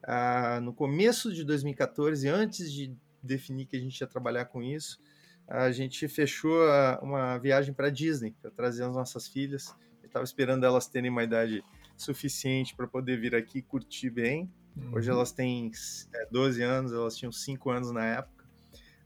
[0.04, 5.00] uh, no começo de 2014, antes de definir que a gente ia trabalhar com isso,
[5.48, 6.60] a gente fechou
[7.02, 9.74] uma viagem para Disney para trazer as nossas filhas.
[10.04, 11.64] Eu estava esperando elas terem uma idade
[11.96, 14.52] suficiente para poder vir aqui curtir bem.
[14.92, 15.18] Hoje uhum.
[15.18, 15.72] elas têm
[16.14, 18.37] é, 12 anos, elas tinham 5 anos na época.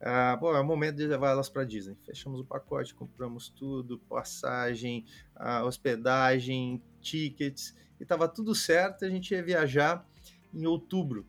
[0.04, 1.96] Ah, bom, é o momento de levar elas para Disney.
[2.04, 9.06] Fechamos o pacote, compramos tudo, passagem, ah, hospedagem, tickets, e estava tudo certo.
[9.06, 10.06] A gente ia viajar
[10.54, 11.26] em outubro.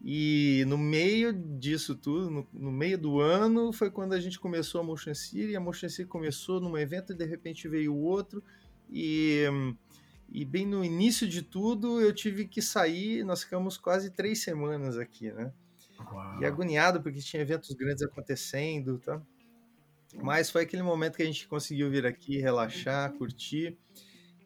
[0.00, 4.80] E no meio disso tudo, no, no, meio do ano, foi quando a gente começou
[4.80, 5.56] a Motion City.
[5.56, 8.42] A Motion City começou num evento e de repente veio outro.
[8.88, 9.44] E
[10.30, 13.24] e bem no início de tudo, eu tive que sair.
[13.24, 15.52] Nós ficamos quase três semanas aqui, né?
[16.00, 16.40] Uau.
[16.40, 19.20] E agoniado, porque tinha eventos grandes acontecendo, tá?
[20.14, 23.78] Mas foi aquele momento que a gente conseguiu vir aqui, relaxar, curtir.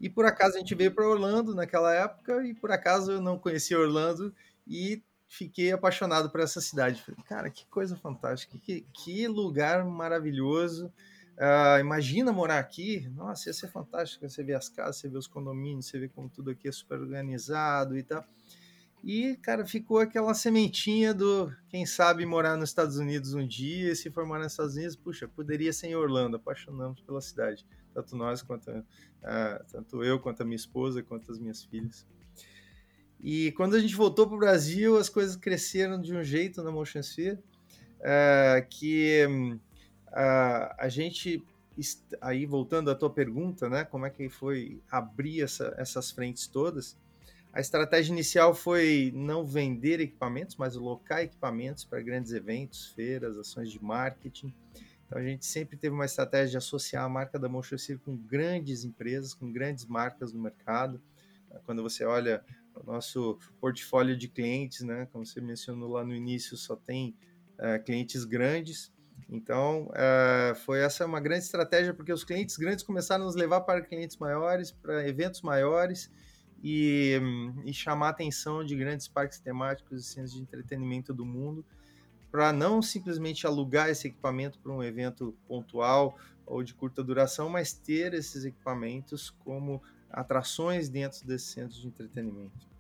[0.01, 3.39] E por acaso a gente veio para Orlando naquela época, e por acaso eu não
[3.39, 4.35] conhecia Orlando
[4.67, 7.01] e fiquei apaixonado por essa cidade.
[7.01, 10.93] Falei, cara, que coisa fantástica, que, que lugar maravilhoso.
[11.39, 14.29] Uh, imagina morar aqui, nossa, ia ser fantástico.
[14.29, 17.01] Você vê as casas, você vê os condomínios, você vê como tudo aqui é super
[17.01, 18.25] organizado e tal.
[19.03, 23.97] E, cara, ficou aquela sementinha do quem sabe morar nos Estados Unidos um dia, e
[23.97, 27.67] se formar nos Estados Unidos, puxa, poderia ser em Orlando, apaixonamos pela cidade.
[27.93, 32.07] Tanto nós, quanto, uh, tanto eu, quanto a minha esposa, quanto as minhas filhas.
[33.21, 36.71] E quando a gente voltou para o Brasil, as coisas cresceram de um jeito na
[36.71, 37.39] Motion Sphere,
[37.99, 39.59] uh, que um,
[40.13, 41.43] Uh, a gente,
[42.21, 46.99] aí voltando à tua pergunta, né, como é que foi abrir essa, essas frentes todas,
[47.53, 53.71] a estratégia inicial foi não vender equipamentos, mas alocar equipamentos para grandes eventos, feiras, ações
[53.71, 54.55] de marketing.
[55.07, 58.85] Então a gente sempre teve uma estratégia de associar a marca da Motion com grandes
[58.85, 60.99] empresas, com grandes marcas no mercado.
[61.67, 62.43] Quando você olha
[62.75, 67.15] o nosso portfólio de clientes, né, como você mencionou lá no início, só tem
[67.59, 68.91] uh, clientes grandes.
[69.29, 73.61] Então, uh, foi essa uma grande estratégia, porque os clientes grandes começaram a nos levar
[73.61, 76.11] para clientes maiores, para eventos maiores
[76.63, 81.25] e, um, e chamar a atenção de grandes parques temáticos e centros de entretenimento do
[81.25, 81.65] mundo,
[82.31, 87.73] para não simplesmente alugar esse equipamento para um evento pontual ou de curta duração, mas
[87.73, 92.73] ter esses equipamentos como atrações dentro desses centros de entretenimento.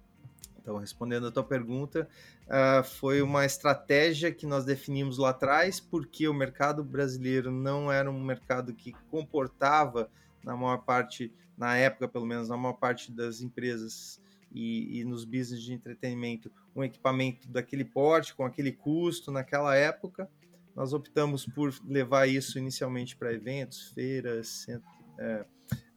[0.62, 2.08] Então, respondendo a tua pergunta,
[2.46, 8.08] uh, foi uma estratégia que nós definimos lá atrás, porque o mercado brasileiro não era
[8.08, 10.08] um mercado que comportava,
[10.44, 15.24] na maior parte, na época pelo menos, na maior parte das empresas e, e nos
[15.24, 20.28] business de entretenimento, um equipamento daquele porte, com aquele custo naquela época.
[20.74, 24.88] Nós optamos por levar isso inicialmente para eventos, feiras, centro,
[25.18, 25.44] é,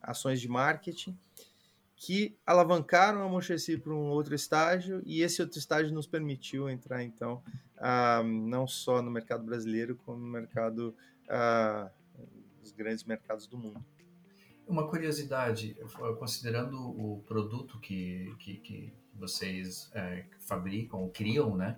[0.02, 1.18] ações de marketing
[1.96, 7.04] que alavancaram a Mochesi para um outro estágio e esse outro estágio nos permitiu entrar
[7.04, 7.42] então
[8.24, 11.90] não só no mercado brasileiro como no mercado uh,
[12.62, 13.84] dos grandes mercados do mundo.
[14.68, 15.78] Uma curiosidade,
[16.18, 21.78] considerando o produto que, que, que vocês é, fabricam criam, né?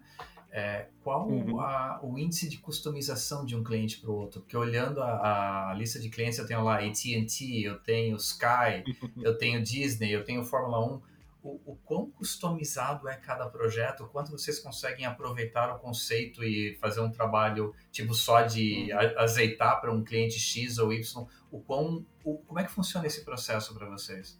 [0.50, 1.60] É, qual uhum.
[1.60, 4.42] a, o índice de customização de um cliente para o outro?
[4.42, 8.84] Porque olhando a, a, lista de clientes, eu tenho lá AT&T, eu tenho Sky,
[9.22, 11.02] eu tenho Disney, eu tenho Fórmula 1.
[11.44, 16.78] o, o quão customizado é cada projeto, o quanto vocês conseguem aproveitar o conceito e
[16.80, 19.20] fazer um trabalho tipo só de uhum.
[19.20, 23.24] azeitar para um cliente X ou Y, o quão, o, como é que funciona esse
[23.24, 24.40] processo para vocês?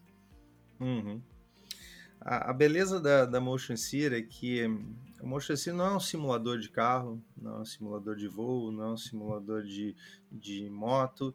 [0.80, 1.22] Uhum.
[2.20, 4.66] A, a, beleza da, da Motion Sear é que
[5.22, 8.72] o Motion Sear não é um simulador de carro, não é um simulador de voo,
[8.72, 9.96] não é um simulador de,
[10.32, 11.34] de moto,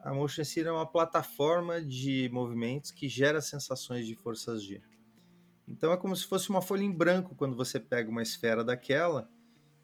[0.00, 4.80] a Motion Sear é uma plataforma de movimentos que gera sensações de forças G.
[5.66, 9.28] Então é como se fosse uma folha em branco quando você pega uma esfera daquela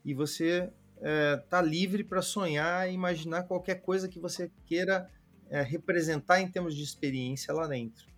[0.05, 5.11] e você é, livre para sonhar e imaginar qualquer coisa que você queira
[5.55, 8.09] é, representar em termos de experiência lá dentro.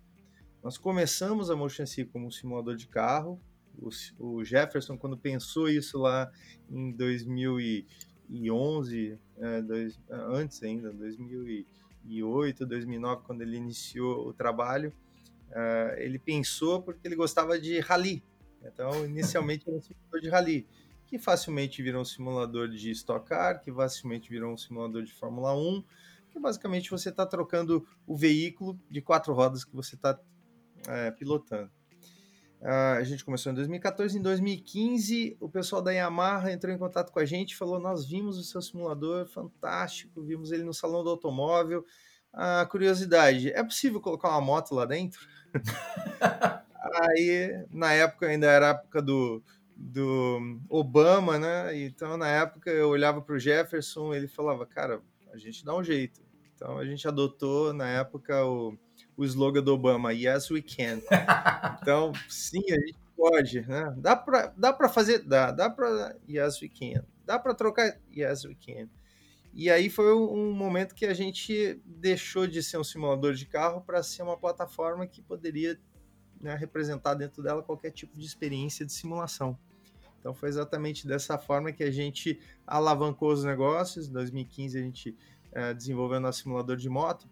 [0.63, 3.39] Nós começamos a Motion Sea como um simulador de carro.
[3.77, 6.31] O, o Jefferson, quando pensou isso lá
[6.69, 14.91] em 2011, é, dois, antes ainda, 2008, 2009, quando ele iniciou o trabalho,
[15.49, 18.23] Uh, ele pensou porque ele gostava de rally.
[18.61, 20.67] Então, inicialmente era um simulador de rally,
[21.05, 25.55] que facilmente virou um simulador de Stock Car, que facilmente virou um simulador de Fórmula
[25.55, 25.83] 1,
[26.37, 30.17] que basicamente você está trocando o veículo de quatro rodas que você está
[30.87, 31.71] é, pilotando.
[32.61, 37.11] Uh, a gente começou em 2014, em 2015 o pessoal da Yamaha entrou em contato
[37.11, 41.09] com a gente falou: Nós vimos o seu simulador, fantástico, vimos ele no salão do
[41.11, 41.85] automóvel.
[42.33, 45.19] A uh, curiosidade: é possível colocar uma moto lá dentro?
[47.11, 49.43] Aí, na época, ainda era a época do,
[49.75, 51.77] do Obama, né?
[51.79, 55.83] Então, na época, eu olhava para o Jefferson, ele falava, cara, a gente dá um
[55.83, 56.26] jeito.
[56.57, 58.75] Então, a gente adotou, na época, o,
[59.15, 61.01] o slogan do Obama, Yes, we can.
[61.79, 63.93] Então, sim, a gente pode, né?
[63.95, 67.05] Dá para dá para fazer, dá, dá para Yes, we can.
[67.23, 68.89] Dá para trocar, Yes, we can.
[69.53, 73.81] E aí foi um momento que a gente deixou de ser um simulador de carro
[73.81, 75.79] para ser uma plataforma que poderia
[76.41, 79.57] né, representar dentro dela qualquer tipo de experiência de simulação.
[80.19, 84.07] Então foi exatamente dessa forma que a gente alavancou os negócios.
[84.07, 85.17] Em 2015 a gente
[85.51, 87.27] é, desenvolveu nosso simulador de moto.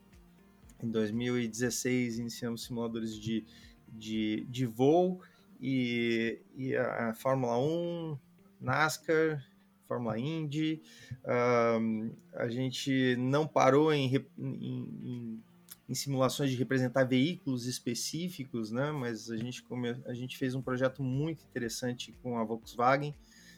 [0.82, 3.46] Em 2016 iniciamos simuladores de,
[3.88, 5.22] de, de voo
[5.62, 8.18] e, e a, a Fórmula 1,
[8.60, 9.44] NASCAR,
[9.88, 10.82] Fórmula Indy.
[11.26, 15.44] Um, a gente não parou em, em, em,
[15.88, 18.92] em, simulações de representar veículos específicos, né?
[18.92, 23.16] mas a gente, come, a gente fez um projeto muito interessante com a Volkswagen.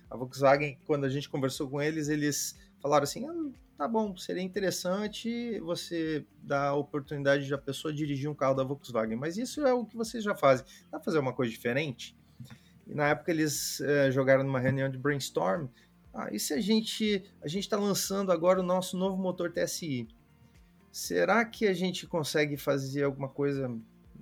[0.10, 4.42] A Volkswagen, quando a gente conversou com eles, eles falaram assim: ah, tá bom, seria
[4.42, 9.66] interessante você dar a oportunidade de a pessoa dirigir um carro da Volkswagen, mas isso
[9.66, 10.66] é o que vocês já fazem.
[10.92, 12.18] Dá para fazer uma coisa diferente?
[12.88, 15.68] E na época eles é, jogaram numa reunião de brainstorm
[16.18, 20.08] ah, e se a gente a gente está lançando agora o nosso novo motor TSI?
[20.92, 23.70] Será que a gente consegue fazer alguma coisa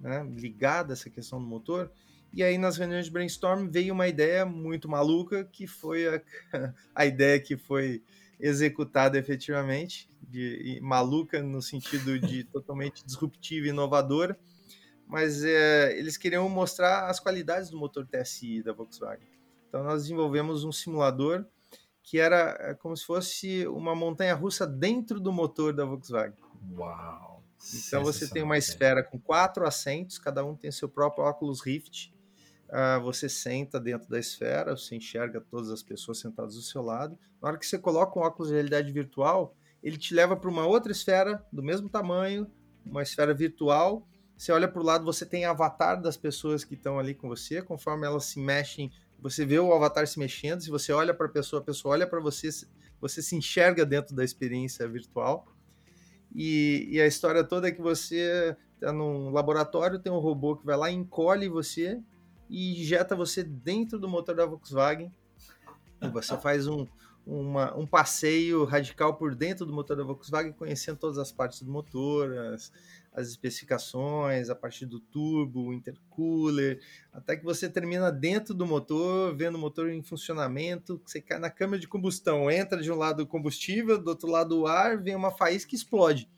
[0.01, 1.89] né, ligada a essa questão do motor?
[2.33, 6.21] E aí nas reuniões de brainstorm veio uma ideia muito maluca que foi a,
[6.93, 8.03] a ideia que foi
[8.39, 14.37] executada efetivamente, de, maluca no sentido de totalmente disruptiva e inovadora,
[15.07, 19.27] mas é, eles queriam mostrar as qualidades do motor TSI da Volkswagen.
[19.67, 21.45] Então nós desenvolvemos um simulador
[22.01, 26.37] que era é, como se fosse uma montanha russa dentro do motor da Volkswagen.
[26.71, 27.43] Uau!
[27.73, 32.14] Então você tem uma esfera com quatro assentos, cada um tem seu próprio óculos Rift.
[32.75, 37.17] Uh, você senta dentro da esfera, você enxerga todas as pessoas sentadas do seu lado.
[37.41, 40.65] Na hora que você coloca um óculos de realidade virtual, ele te leva para uma
[40.65, 42.51] outra esfera do mesmo tamanho,
[42.85, 44.05] uma esfera virtual.
[44.35, 47.61] Você olha para o lado, você tem avatar das pessoas que estão ali com você,
[47.61, 51.29] conforme elas se mexem você vê o avatar se mexendo, se você olha para a
[51.29, 52.49] pessoa, a pessoa olha para você,
[52.99, 55.47] você se enxerga dentro da experiência virtual.
[56.33, 60.65] E, e a história toda é que você está num laboratório, tem um robô que
[60.65, 61.99] vai lá, encolhe você
[62.49, 65.11] e injeta você dentro do motor da Volkswagen.
[66.11, 66.85] Você faz um,
[67.25, 71.71] uma, um passeio radical por dentro do motor da Volkswagen, conhecendo todas as partes do
[71.71, 72.71] motor, as,
[73.11, 76.79] as especificações, a partir do turbo, o intercooler,
[77.11, 81.49] até que você termina dentro do motor, vendo o motor em funcionamento, você cai na
[81.49, 85.15] câmara de combustão, entra de um lado o combustível, do outro lado o ar, vem
[85.15, 86.29] uma faísca que explode.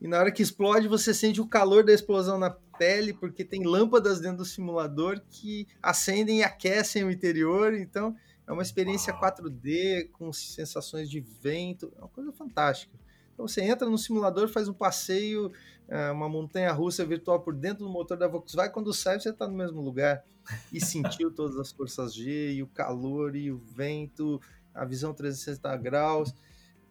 [0.00, 3.64] E na hora que explode, você sente o calor da explosão na pele, porque tem
[3.64, 8.14] lâmpadas dentro do simulador que acendem e aquecem o interior, então
[8.46, 12.96] é uma experiência 4D com sensações de vento, é uma coisa fantástica.
[13.34, 15.52] Então você entra no simulador, faz um passeio,
[15.88, 19.46] é, uma montanha russa virtual por dentro do motor da Volkswagen, quando sai você está
[19.46, 20.24] no mesmo lugar.
[20.72, 24.40] E sentiu todas as forças G, e o calor, e o vento,
[24.74, 26.34] a visão 360 graus.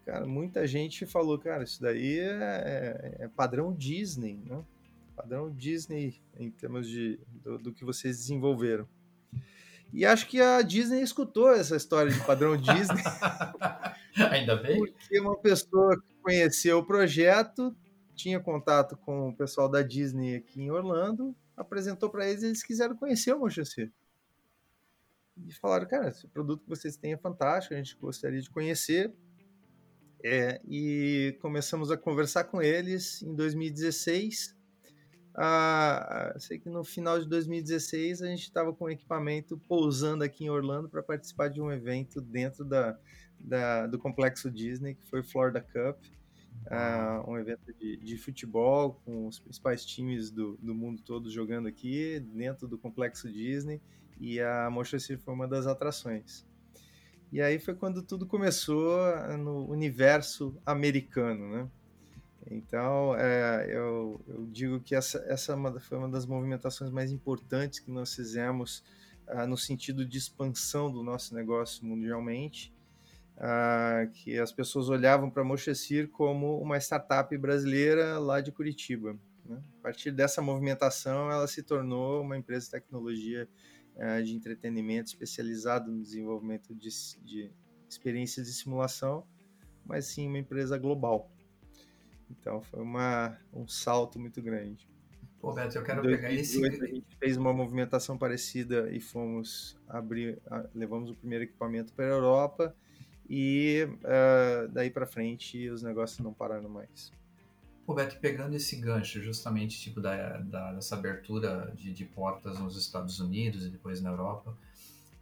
[0.07, 4.63] Cara, muita gente falou, cara, isso daí é, é, é padrão Disney, né?
[5.13, 8.87] padrão Disney em termos de do, do, que vocês desenvolveram.
[9.91, 13.03] E acho que a Disney escutou essa história de padrão Disney.
[14.31, 14.79] Ainda bem.
[14.79, 17.75] Porque uma pessoa que conheceu o projeto,
[18.15, 22.63] tinha contato com o pessoal da Disney aqui em Orlando, apresentou para eles e eles
[22.63, 23.63] quiseram conhecer o Motion
[25.35, 29.13] E falaram, cara, esse produto que vocês têm é fantástico, a gente gostaria de conhecer.
[30.29, 34.53] É, e começamos a conversar com eles em 2016.
[35.33, 40.43] Ah, sei que no final de 2016 a gente estava com o equipamento pousando aqui
[40.43, 42.99] em Orlando para participar de um evento dentro da,
[43.39, 45.97] da, do complexo Disney, que foi o Florida Cup.
[46.69, 51.69] Ah, um evento de, de, futebol com os principais times do, do mundo todo jogando
[51.69, 53.81] aqui dentro do complexo Disney
[54.19, 56.45] e a Motion foi uma das atrações.
[57.31, 58.99] E aí foi quando tudo começou
[59.37, 61.69] no universo americano, né?
[62.49, 67.79] Então, é, eu, eu, digo que essa, essa é foi uma das movimentações mais importantes
[67.79, 68.83] que nós fizemos
[69.27, 72.73] uh, no sentido de expansão do nosso negócio mundialmente,
[73.35, 79.17] uh, que as pessoas olhavam para a Mochecir como uma startup brasileira lá de Curitiba.
[79.45, 79.61] Né?
[79.79, 83.47] A partir dessa movimentação, ela se tornou uma empresa de tecnologia
[83.97, 86.89] uh, de entretenimento especializada no desenvolvimento de,
[87.23, 87.51] de
[87.89, 89.25] experiências de simulação,
[89.85, 91.29] mas sim uma empresa global.
[92.29, 94.87] Então foi uma, um salto muito grande.
[95.39, 96.65] Pô, Beto, eu quero pegar esse.
[96.65, 100.41] A gente fez uma movimentação parecida e fomos abrir,
[100.73, 102.75] levamos o primeiro equipamento para a Europa
[103.29, 107.11] e uh, daí para frente os negócios não pararam mais.
[107.87, 112.75] Pô, Beto, pegando esse gancho justamente tipo da, da dessa abertura de, de, portas nos
[112.75, 114.57] Estados Unidos e depois na Europa,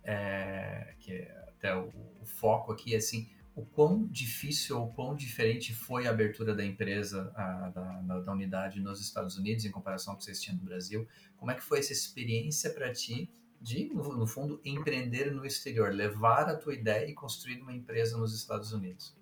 [0.03, 1.89] é, que é até o,
[2.19, 7.31] o foco aqui, assim, o quão difícil ou quão diferente foi a abertura da empresa,
[7.35, 10.65] a, da, da, unidade nos Estados Unidos em comparação com o que vocês tinham no
[10.65, 11.07] Brasil?
[11.37, 13.29] Como é que foi essa experiência para ti
[13.61, 18.17] de, no, no, fundo, empreender no exterior, levar a tua ideia e construir uma empresa
[18.17, 19.15] nos Estados Unidos?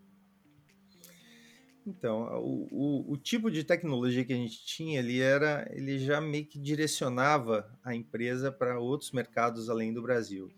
[1.86, 6.22] Então, o, o, o tipo de tecnologia que a gente tinha ali era, ele já
[6.22, 10.50] meio que direcionava a empresa para outros mercados além do Brasil.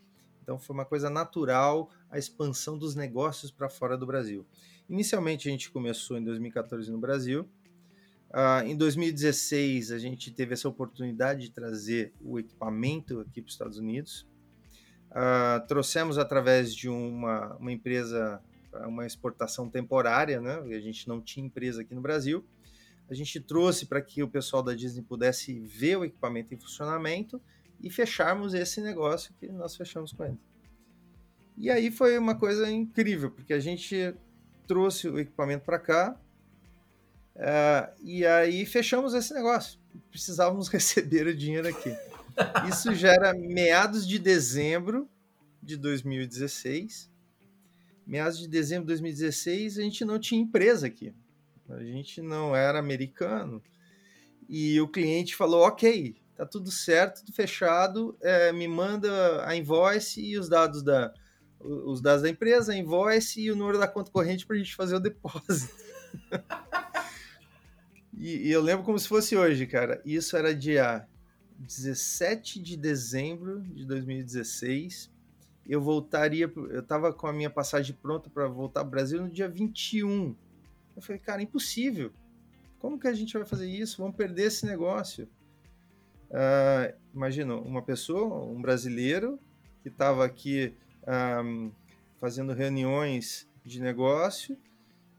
[0.45, 4.45] Então foi uma coisa natural a expansão dos negócios para fora do Brasil.
[4.87, 7.49] Inicialmente a gente começou em 2014 no Brasil.
[8.29, 13.53] Uh, em 2016 a gente teve essa oportunidade de trazer o equipamento aqui para os
[13.53, 14.27] Estados Unidos.
[15.09, 18.39] Uh, trouxemos através de uma, uma empresa,
[18.87, 20.59] uma exportação temporária, né?
[20.75, 22.45] A gente não tinha empresa aqui no Brasil.
[23.09, 27.41] A gente trouxe para que o pessoal da Disney pudesse ver o equipamento em funcionamento
[27.81, 30.39] e fecharmos esse negócio que nós fechamos com ele.
[31.57, 34.13] E aí foi uma coisa incrível, porque a gente
[34.67, 36.19] trouxe o equipamento para cá
[37.35, 39.79] uh, e aí fechamos esse negócio.
[40.09, 41.95] Precisávamos receber o dinheiro aqui.
[42.67, 45.09] Isso já era meados de dezembro
[45.61, 47.09] de 2016.
[48.05, 51.13] Meados de dezembro de 2016, a gente não tinha empresa aqui.
[51.69, 53.61] A gente não era americano.
[54.47, 60.21] E o cliente falou: ok, tá tudo certo, tudo fechado, é, me manda a invoice
[60.21, 61.13] e os dados da
[61.59, 64.75] os dados da empresa, a invoice e o número da conta corrente para a gente
[64.75, 65.73] fazer o depósito.
[68.13, 69.99] e, e, eu lembro como se fosse hoje, cara.
[70.05, 71.07] Isso era dia
[71.57, 75.09] 17 de dezembro de 2016.
[75.67, 79.49] Eu voltaria, eu estava com a minha passagem pronta para voltar ao Brasil no dia
[79.49, 80.35] 21.
[80.95, 82.11] Eu falei, cara, impossível.
[82.79, 83.97] Como que a gente vai fazer isso?
[83.97, 85.27] Vamos perder esse negócio.
[86.29, 89.39] Uh, imagina, uma pessoa, um brasileiro,
[89.81, 90.73] que estava aqui
[91.43, 91.71] um,
[92.19, 94.55] fazendo reuniões de negócio,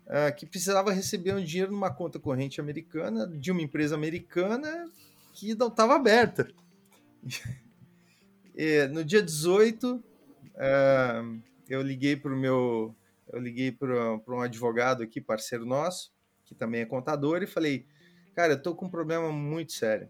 [0.07, 4.89] uh, que precisava receber um dinheiro numa conta corrente americana, de uma empresa americana
[5.33, 6.49] que não estava aberta.
[8.93, 10.03] no dia 18,
[10.57, 12.95] uh, eu liguei para o meu.
[13.33, 16.13] Eu liguei para um advogado aqui, parceiro nosso,
[16.45, 17.87] que também é contador, e falei:
[18.35, 20.09] Cara, eu estou com um problema muito sério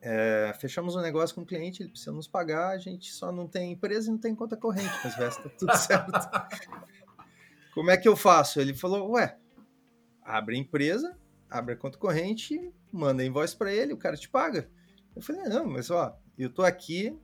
[0.00, 3.48] é, fechamos um negócio com o cliente, ele precisa nos pagar, a gente só não
[3.48, 6.12] tem empresa e não tem conta corrente, mas o resto tá tudo certo.
[7.74, 8.60] Como é que eu faço?
[8.60, 9.36] Ele falou, ué,
[10.22, 11.16] abre a empresa,
[11.50, 14.70] abre a conta corrente, manda invoice para ele, o cara te paga.
[15.14, 17.16] Eu falei, não, mas ó, eu tô aqui,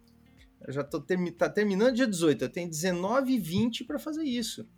[0.67, 4.25] eu já tô termi tá terminando dia 18, eu tenho 19 e 20 para fazer
[4.25, 4.69] isso.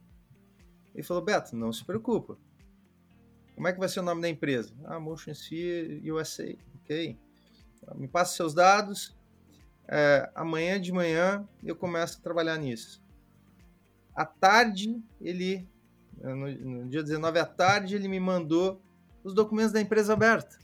[0.94, 2.38] Ele falou, Beto, não se preocupa.
[3.54, 4.74] Como é que vai ser o nome da empresa?
[4.84, 6.54] Ah, Motion Sphere USA.
[6.82, 7.18] Ok
[7.94, 9.16] me passa seus dados,
[9.86, 13.02] é, amanhã de manhã eu começo a trabalhar nisso.
[14.14, 15.68] À tarde, ele,
[16.18, 18.80] no, no dia 19 à tarde, ele me mandou
[19.22, 20.58] os documentos da empresa aberta.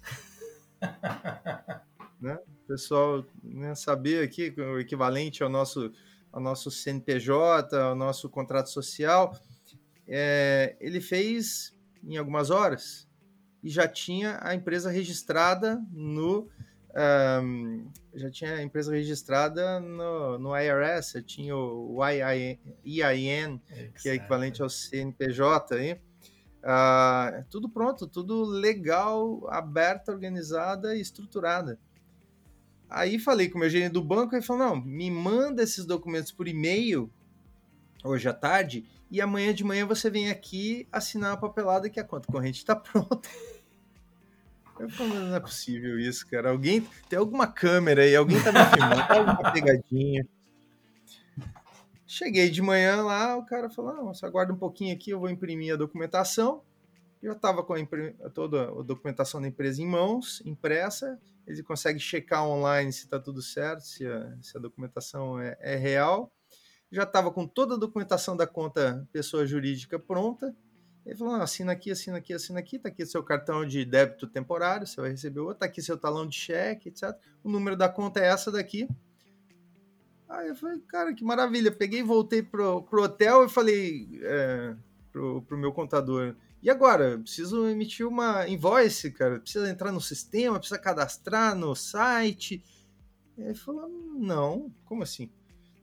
[2.20, 2.38] né?
[2.72, 5.92] Pessoal né, saber aqui o equivalente ao nosso,
[6.32, 9.38] ao nosso CNPJ, ao nosso contrato social.
[10.08, 13.06] É, ele fez em algumas horas
[13.62, 16.48] e já tinha a empresa registrada no
[17.44, 23.60] um, já tinha a empresa registrada no, no IRS, tinha o EIN,
[24.00, 25.74] que é equivalente ao CNPJ.
[25.74, 25.92] Aí.
[26.62, 31.78] Uh, tudo pronto, tudo legal, aberta, organizada e estruturada.
[32.95, 36.30] Aí falei com o meu gerente do banco e falou: não, me manda esses documentos
[36.30, 37.11] por e-mail
[38.05, 42.05] hoje à tarde e amanhã de manhã você vem aqui assinar a papelada que a
[42.05, 43.28] conta corrente está pronta.
[44.78, 46.51] Eu falo, não é possível isso, cara.
[46.51, 50.26] Alguém tem alguma câmera aí, alguém tá me filmando, tá alguma pegadinha.
[52.07, 55.30] Cheguei de manhã lá, o cara falou: não, você aguarda um pouquinho aqui, eu vou
[55.30, 56.62] imprimir a documentação.
[57.22, 61.18] Eu estava com a toda a documentação da empresa em mãos, impressa.
[61.47, 65.76] Ele consegue checar online se está tudo certo, se a, se a documentação é, é
[65.76, 66.32] real.
[66.90, 70.55] Já estava com toda a documentação da conta pessoa jurídica pronta.
[71.05, 74.86] Ele falou: assina aqui, assina aqui, assina aqui, tá aqui seu cartão de débito temporário,
[74.86, 77.16] você vai receber outro, tá aqui seu talão de cheque, etc.
[77.43, 78.88] O número da conta é essa daqui.
[80.28, 81.70] Aí eu falei, cara, que maravilha.
[81.70, 84.74] Peguei voltei pro, pro hotel e falei é,
[85.11, 86.34] pro, pro meu contador.
[86.62, 87.18] E agora?
[87.18, 89.40] Preciso emitir uma invoice, cara.
[89.40, 92.62] Precisa entrar no sistema, precisa cadastrar no site.
[93.36, 95.28] Ele falou: não, como assim?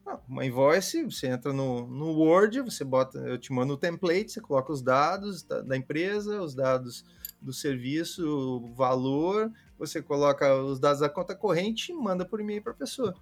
[0.05, 4.31] Ah, uma invoice, você entra no, no Word, você bota, eu te mando o template,
[4.31, 7.05] você coloca os dados da, da empresa, os dados
[7.41, 12.63] do serviço, o valor, você coloca os dados da conta corrente e manda por e-mail
[12.63, 13.13] para a pessoa.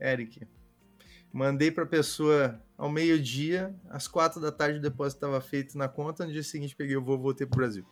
[0.00, 0.46] Eric,
[1.32, 5.88] mandei para a pessoa ao meio-dia, às quatro da tarde o depósito estava feito na
[5.88, 7.84] conta, no dia seguinte peguei o voo voltei para o Brasil.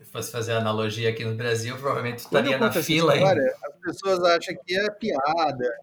[0.00, 3.22] Se fosse fazer analogia aqui no Brasil, provavelmente estaria na fila aí.
[3.22, 5.76] As pessoas acham que é piada,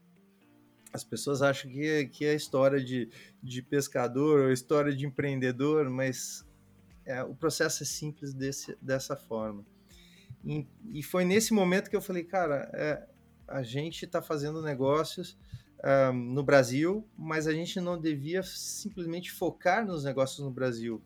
[0.93, 3.09] as pessoas acham que, é, que é história de,
[3.41, 6.45] de pescador ou história de empreendedor, mas
[7.03, 9.65] é, o processo é simples desse, dessa forma.
[10.45, 13.03] E, e, foi nesse momento que eu falei, cara, é,
[13.47, 15.37] a gente está fazendo negócios
[15.83, 21.01] um, no Brasil, mas a gente não devia simplesmente focar nos negócios no Brasil,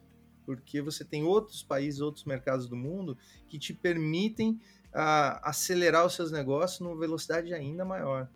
[0.46, 3.18] porque você tem outros países, outros mercados do mundo
[3.50, 4.52] que te permitem
[4.94, 8.30] uh, acelerar os seus negócios numa velocidade ainda maior.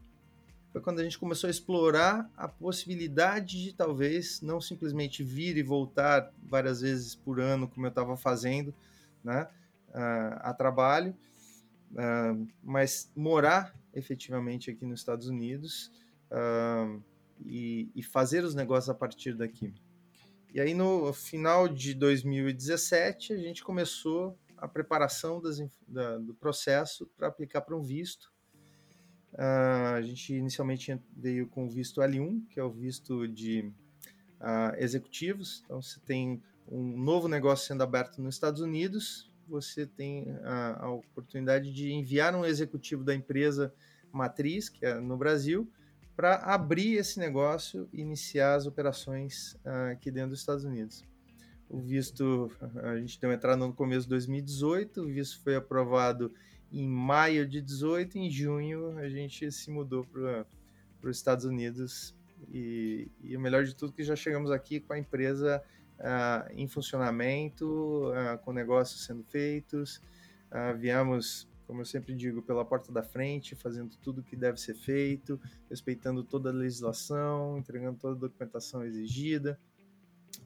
[0.72, 5.64] Foi quando a gente começou a explorar a possibilidade de talvez não simplesmente vir e
[5.64, 8.74] voltar várias vezes por ano, como eu estava fazendo,
[9.24, 9.48] né,
[9.90, 11.16] uh, a trabalho,
[11.92, 15.92] uh, mas morar efetivamente aqui nos Estados Unidos
[16.32, 17.04] uh,
[17.46, 19.74] e, e, fazer os negócios a partir daqui.
[20.54, 27.10] E aí, no final de 2017, a gente começou a preparação das, da, do processo
[27.18, 28.32] para aplicar para um visto
[29.34, 33.72] Uh, a gente inicialmente veio com o visto L1, que é o visto de
[34.42, 35.62] uh, executivos.
[35.66, 40.92] Então, você tem um novo negócio sendo aberto nos Estados Unidos, você tem a, a
[40.92, 43.74] oportunidade de enviar um executivo da empresa
[44.12, 45.70] matriz, que é no Brasil,
[46.22, 51.04] para abrir esse negócio e iniciar as operações uh, aqui dentro dos Estados Unidos.
[51.68, 52.52] O visto,
[52.84, 56.32] a gente deu entrada no começo de 2018, o visto foi aprovado
[56.72, 60.46] em maio de 18, em junho a gente se mudou para
[61.10, 62.14] os Estados Unidos
[62.54, 65.60] e, e, o melhor de tudo que já chegamos aqui com a empresa
[65.98, 70.00] uh, em funcionamento, uh, com negócios sendo feitos,
[70.78, 74.74] viemos, como eu sempre digo, pela porta da frente, fazendo tudo o que deve ser
[74.74, 79.58] feito, respeitando toda a legislação, entregando toda a documentação exigida,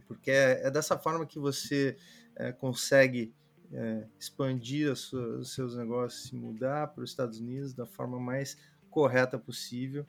[0.08, 1.98] porque é, é dessa forma que você
[2.36, 3.34] é, consegue
[3.74, 8.56] é, expandir sua, os seus negócios, se mudar para os Estados Unidos da forma mais
[8.92, 10.06] correta possível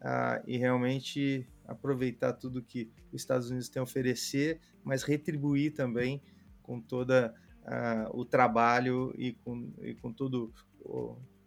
[0.00, 6.20] ah, e realmente aproveitar tudo que os Estados Unidos tem a oferecer, mas retribuir também
[6.60, 7.32] com toda
[7.66, 10.52] ah, o trabalho e com, e com tudo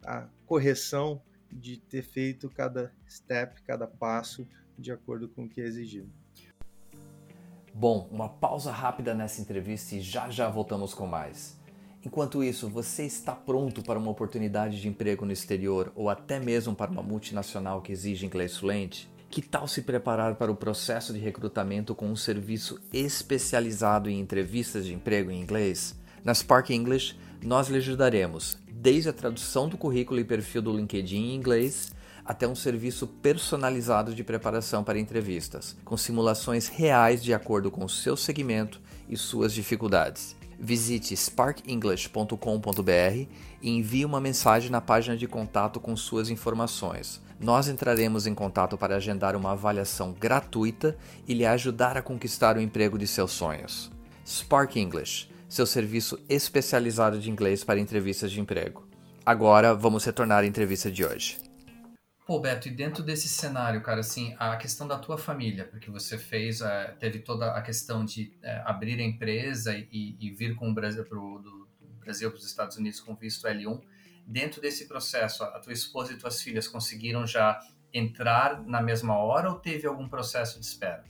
[0.05, 4.47] a correção de ter feito cada step, cada passo
[4.77, 6.09] de acordo com o que é exigido.
[7.73, 11.57] Bom, uma pausa rápida nessa entrevista e já já voltamos com mais.
[12.05, 16.73] Enquanto isso, você está pronto para uma oportunidade de emprego no exterior ou até mesmo
[16.73, 19.09] para uma multinacional que exige inglês fluente?
[19.29, 24.85] Que tal se preparar para o processo de recrutamento com um serviço especializado em entrevistas
[24.85, 25.98] de emprego em inglês?
[26.23, 31.31] Na Spark English, nós lhe ajudaremos desde a tradução do currículo e perfil do LinkedIn
[31.31, 31.91] em inglês
[32.25, 37.89] até um serviço personalizado de preparação para entrevistas, com simulações reais de acordo com o
[37.89, 40.35] seu segmento e suas dificuldades.
[40.59, 43.27] Visite sparkenglish.com.br
[43.61, 47.19] e envie uma mensagem na página de contato com suas informações.
[47.39, 50.95] Nós entraremos em contato para agendar uma avaliação gratuita
[51.27, 53.89] e lhe ajudar a conquistar o emprego de seus sonhos.
[54.27, 58.87] Spark English, seu serviço especializado de inglês para entrevistas de emprego.
[59.25, 61.37] Agora vamos retornar à entrevista de hoje.
[62.25, 66.15] Pô, Beto, e dentro desse cenário, cara, assim, a questão da tua família, porque você
[66.15, 70.69] fez, é, teve toda a questão de é, abrir a empresa e, e, vir com
[70.69, 71.67] o Brasil pro, do,
[71.99, 73.81] Brasil para os Estados Unidos com visto L1.
[74.27, 77.59] Dentro desse processo, a tua esposa e tuas filhas conseguiram já
[77.91, 81.03] entrar na mesma hora ou teve algum processo de espera?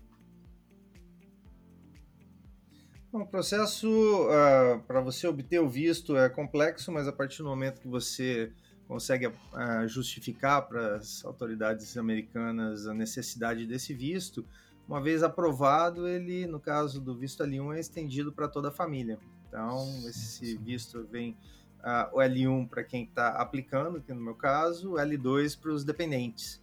[3.12, 7.50] O processo uh, ah, para você obter o visto é complexo, mas a partir do
[7.50, 8.52] momento que você
[8.88, 14.46] consegue uh, justificar para as autoridades americanas a necessidade desse visto,
[14.88, 19.18] uma vez aprovado, ele, no caso do visto L1, é estendido para toda a família.
[19.48, 21.36] Então, esse visto vem
[21.80, 25.84] uh, o L1 para quem está aplicando, que no meu caso, o L2 para os
[25.84, 26.62] dependentes.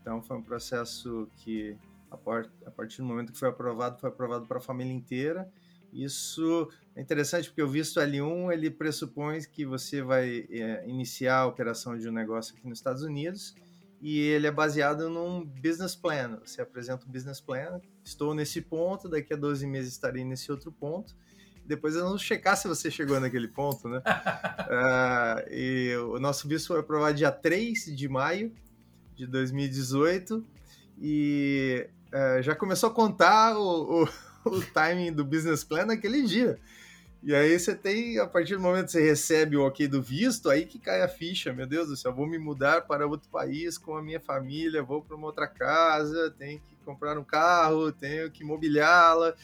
[0.00, 1.76] Então, foi um processo que,
[2.10, 5.50] a partir do momento que foi aprovado, foi aprovado para a família inteira
[5.92, 11.46] isso é interessante porque o visto L1 ele pressupõe que você vai é, iniciar a
[11.46, 13.54] operação de um negócio aqui nos Estados Unidos
[14.00, 16.38] e ele é baseado num business plan.
[16.44, 20.72] Você apresenta um business plan, estou nesse ponto, daqui a 12 meses estarei nesse outro
[20.72, 21.14] ponto.
[21.66, 23.98] Depois nós vamos checar se você chegou naquele ponto, né?
[23.98, 28.52] uh, e o nosso visto foi aprovado dia 3 de maio
[29.14, 30.44] de 2018
[30.98, 34.08] e uh, já começou a contar o, o
[34.44, 36.58] o timing do business plan naquele dia.
[37.22, 40.48] E aí você tem, a partir do momento que você recebe o ok do visto,
[40.48, 43.76] aí que cai a ficha, meu Deus do céu, vou me mudar para outro país
[43.76, 48.30] com a minha família, vou para uma outra casa, tenho que comprar um carro, tenho
[48.30, 49.34] que mobiliá-la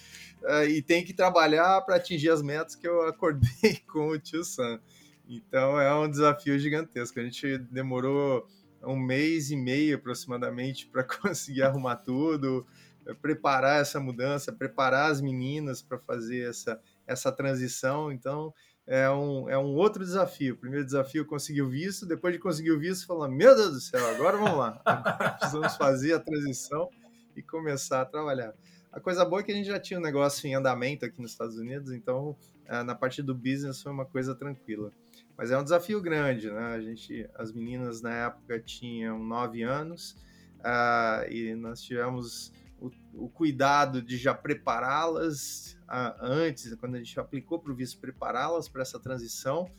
[0.42, 4.42] uh, e tenho que trabalhar para atingir as metas que eu acordei com o tio
[4.42, 4.80] Sam.
[5.28, 7.20] Então é um desafio gigantesco.
[7.20, 8.46] A gente demorou
[8.86, 12.66] um mês e meio aproximadamente para conseguir arrumar tudo,
[13.06, 18.10] é, preparar essa mudança, preparar as meninas para fazer essa, essa transição.
[18.12, 18.52] Então,
[18.86, 20.54] é um, é um outro desafio.
[20.54, 23.80] O primeiro desafio conseguir o visto, depois de conseguir o visto, falar: Meu Deus do
[23.80, 24.80] céu, agora vamos lá.
[24.86, 26.88] Agora precisamos fazer a transição
[27.36, 28.54] e começar a trabalhar.
[28.92, 31.32] A coisa boa é que a gente já tinha um negócio em andamento aqui nos
[31.32, 32.34] Estados Unidos, então
[32.64, 34.90] é, na parte do business foi uma coisa tranquila.
[35.36, 36.74] Mas é um desafio grande, né?
[36.74, 40.12] A gente, as meninas na época tinham nove anos
[40.60, 45.76] uh, e nós tivemos o, o cuidado de já prepará-las
[46.20, 49.70] antes, quando a gente aplicou para o visto, prepará-las para essa transição.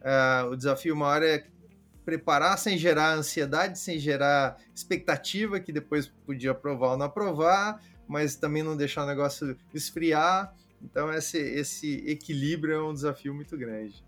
[0.00, 1.46] Uh, o desafio maior é
[2.04, 8.36] preparar sem gerar ansiedade, sem gerar expectativa que depois podia aprovar ou não aprovar, mas
[8.36, 10.54] também não deixar o negócio esfriar.
[10.82, 14.04] Então esse, esse equilíbrio é um desafio muito grande.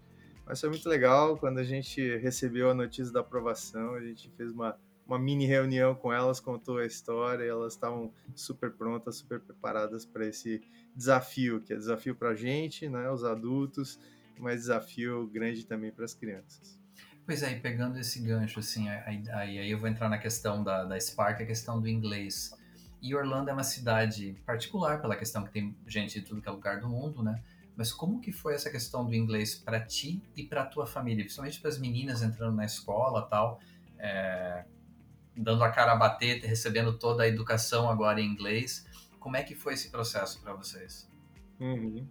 [0.47, 4.53] Mas foi muito legal quando a gente recebeu a notícia da aprovação, a gente fez
[4.53, 9.41] uma uma mini reunião com elas, contou a história e elas estavam super prontas, super
[9.41, 10.61] preparadas para esse
[10.95, 14.01] desafio, que é desafio para a gente, né, os adultos,
[14.39, 16.79] mas desafio grande também para as crianças.
[17.25, 20.85] Pois é, pegando esse gancho, assim, aí, aí, aí eu vou entrar na questão da,
[20.85, 22.53] da Spark, a questão do inglês.
[23.01, 26.53] E Orlando é uma cidade particular, pela questão que tem gente de tudo que é
[26.53, 27.43] lugar do mundo, né?
[27.77, 31.61] Mas como que foi essa questão do inglês para ti e para tua família, principalmente
[31.61, 33.61] para as meninas entrando na escola tal?
[33.99, 34.65] É,
[35.37, 38.87] dando a cara a bater, recebendo toda a educação agora em inglês.
[39.21, 41.09] Como é que foi esse processo para vocês?
[41.61, 42.07] Uhum.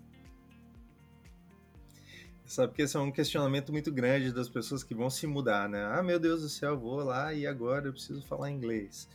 [2.45, 5.83] Sabe que esse é um questionamento muito grande das pessoas que vão se mudar, né?
[5.83, 9.09] Ah, meu Deus do céu, vou lá e agora eu preciso falar inglês.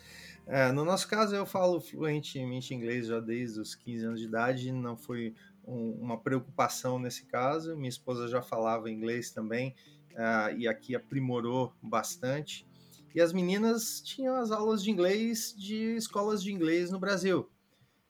[0.46, 4.72] É, no nosso caso, eu falo fluentemente inglês já desde os 15 anos de idade,
[4.72, 5.32] não foi
[5.66, 7.76] um, uma preocupação nesse caso.
[7.76, 9.74] Minha esposa já falava inglês também
[10.12, 12.66] uh, e aqui aprimorou bastante.
[13.14, 17.50] E as meninas tinham as aulas de inglês de escolas de inglês no Brasil,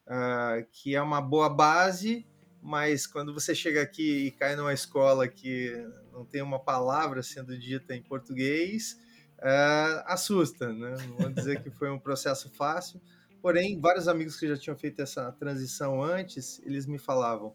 [0.06, 2.26] uh, que é uma boa base,
[2.62, 5.72] mas quando você chega aqui e cai numa escola que
[6.12, 8.98] não tem uma palavra sendo dita em português,
[9.38, 10.96] uh, assusta, né?
[11.08, 13.00] Não vou dizer que foi um processo fácil,
[13.40, 17.54] porém, vários amigos que já tinham feito essa transição antes, eles me falavam,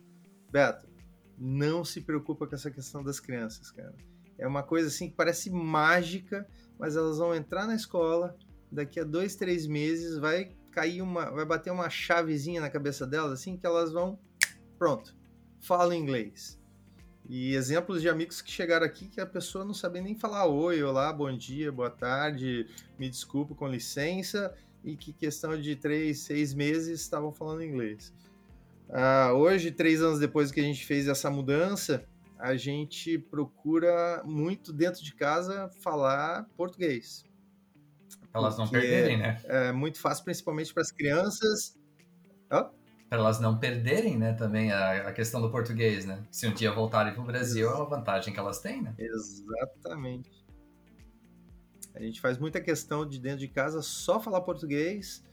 [0.51, 0.87] Beto,
[1.37, 3.93] não se preocupa com essa questão das crianças, cara.
[4.37, 8.37] É uma coisa assim que parece mágica, mas elas vão entrar na escola,
[8.71, 13.31] daqui a dois, três meses vai cair uma, vai bater uma chavezinha na cabeça delas,
[13.31, 14.19] assim que elas vão,
[14.77, 15.15] pronto,
[15.61, 16.59] falam inglês.
[17.27, 20.83] E exemplos de amigos que chegaram aqui que a pessoa não sabia nem falar oi,
[20.83, 22.67] olá, bom dia, boa tarde,
[22.99, 24.53] me desculpe, com licença,
[24.85, 28.13] e que questão de três, seis meses estavam falando inglês.
[28.87, 32.05] Uh, hoje, três anos depois que a gente fez essa mudança,
[32.37, 37.25] a gente procura muito dentro de casa falar português.
[38.31, 39.41] Para elas não perderem, né?
[39.45, 41.79] É muito fácil, principalmente para as crianças.
[42.51, 42.65] Oh?
[43.09, 46.23] Para elas não perderem, né, também a, a, questão do português, né?
[46.29, 48.93] Se um dia voltarem para o Brasil, é uma vantagem que elas têm, né?
[48.97, 50.44] Exatamente.
[51.95, 55.23] A gente faz muita questão de dentro de casa só falar português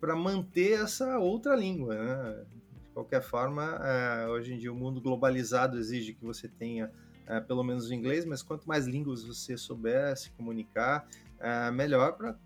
[0.00, 2.44] para manter essa outra língua, né?
[2.92, 6.90] qualquer forma, é, hoje em dia o mundo globalizado exige que você tenha
[7.26, 11.08] é, pelo menos o inglês, mas quanto mais línguas você souber se comunicar,
[11.40, 12.36] é, melhor para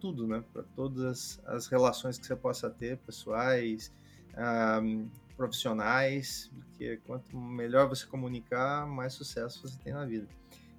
[0.00, 0.44] tudo, né?
[0.52, 3.92] Para todas as, relações que você possa ter, pessoais,
[5.36, 10.28] profissionais, porque quanto melhor você comunicar, mais sucesso você tem na vida.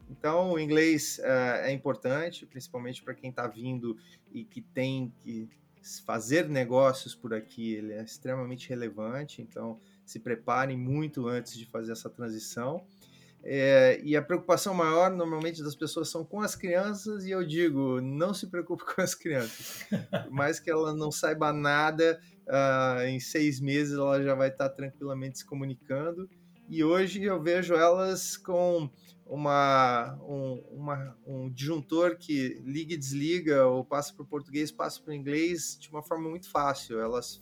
[0.10, 3.98] Então, o inglês é importante, principalmente para quem está vindo
[4.32, 5.50] e que tem que
[6.06, 11.92] fazer negócios por aqui ele é extremamente relevante, então se preparem muito antes de fazer
[11.92, 12.86] essa transição.
[13.44, 18.02] É, e a preocupação maior normalmente das pessoas são com as crianças, e eu digo,
[18.02, 19.86] não se preocupe com as crianças.
[20.24, 24.70] Por mais que ela não saiba nada, uh, em seis meses ela já vai estar
[24.70, 26.30] tranquilamente se comunicando.
[26.68, 28.90] E hoje eu vejo elas com
[29.30, 35.02] uma, um, uma, um disjuntor que liga e desliga, ou passa para o português, passa
[35.02, 37.00] para o inglês de uma forma muito fácil.
[37.00, 37.42] Elas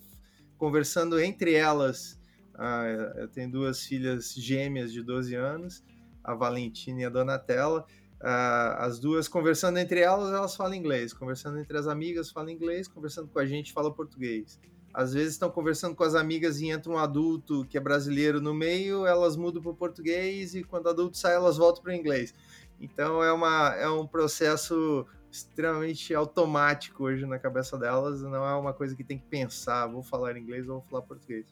[0.58, 2.20] conversando entre elas.
[2.56, 2.86] Ah,
[3.18, 5.84] eu tenho duas filhas gêmeas de 12 anos,
[6.24, 7.86] a Valentina e a Donatella.
[8.22, 11.14] Ah, as duas conversando entre elas, elas falam inglês.
[11.14, 12.88] Conversando entre as amigas, falam inglês.
[12.88, 14.60] Conversando com a gente, fala português
[14.96, 18.54] às vezes estão conversando com as amigas e entra um adulto que é brasileiro no
[18.54, 21.96] meio, elas mudam para o português e quando o adulto sai, elas voltam para o
[21.96, 22.34] inglês.
[22.80, 28.74] Então é, uma, é um processo extremamente automático hoje na cabeça delas, não é uma
[28.74, 31.46] coisa que tem que pensar, vou falar inglês ou vou falar português.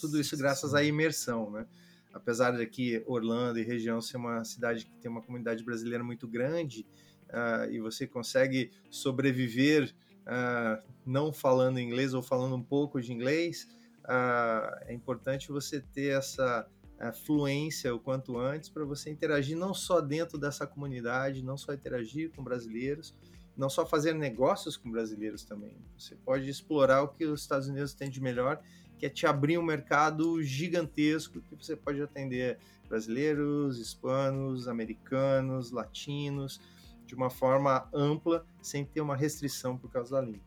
[0.00, 1.66] Tudo isso graças à imersão, né?
[2.12, 6.26] Apesar de aqui Orlando e região ser uma cidade que tem uma comunidade brasileira muito
[6.26, 6.84] grande
[7.28, 9.94] uh, e você consegue sobreviver
[10.26, 13.68] uh, não falando inglês ou falando um pouco de inglês,
[14.04, 16.66] uh, é importante você ter essa
[17.00, 21.72] uh, fluência o quanto antes para você interagir não só dentro dessa comunidade, não só
[21.72, 23.14] interagir com brasileiros,
[23.56, 25.76] não só fazer negócios com brasileiros também.
[25.96, 28.60] Você pode explorar o que os Estados Unidos têm de melhor,
[28.98, 32.58] que é te abrir um mercado gigantesco que você pode atender
[32.88, 36.60] brasileiros, hispanos, americanos, latinos
[37.06, 40.46] de uma forma ampla, sem ter uma restrição por causa da língua.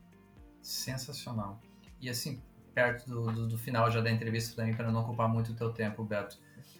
[0.61, 1.61] Sensacional.
[2.01, 2.41] E assim,
[2.73, 5.71] perto do, do, do final já da entrevista também, para não ocupar muito o teu
[5.71, 6.37] tempo, Beto,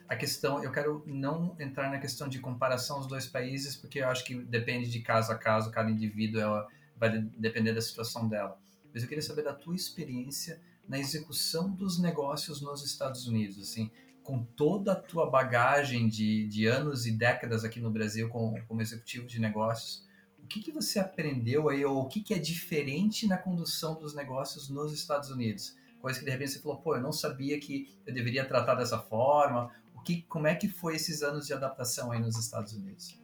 [0.08, 4.08] a questão, eu quero não entrar na questão de comparação dos dois países, porque eu
[4.08, 6.66] acho que depende de caso a caso, cada indivíduo ela
[6.96, 8.58] vai depender da situação dela.
[8.92, 13.88] Mas eu queria saber da tua experiência na execução dos negócios nos Estados Unidos, assim,
[14.22, 18.82] com toda a tua bagagem de, de anos e décadas aqui no Brasil como, como
[18.82, 20.06] executivo de negócios,
[20.42, 24.14] o que, que você aprendeu aí, ou o que, que é diferente na condução dos
[24.14, 25.76] negócios nos Estados Unidos?
[26.00, 28.98] Coisa que de repente você falou, pô, eu não sabia que eu deveria tratar dessa
[28.98, 29.70] forma.
[29.94, 33.20] O que, como é que foi esses anos de adaptação aí nos Estados Unidos?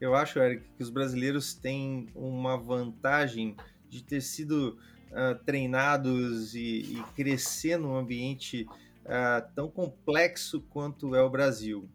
[0.00, 3.56] Eu acho, Eric, que os brasileiros têm uma vantagem
[3.88, 4.78] de ter sido
[5.10, 8.66] uh, treinados e, e, crescer num ambiente
[9.04, 11.88] uh, tão complexo quanto é o Brasil.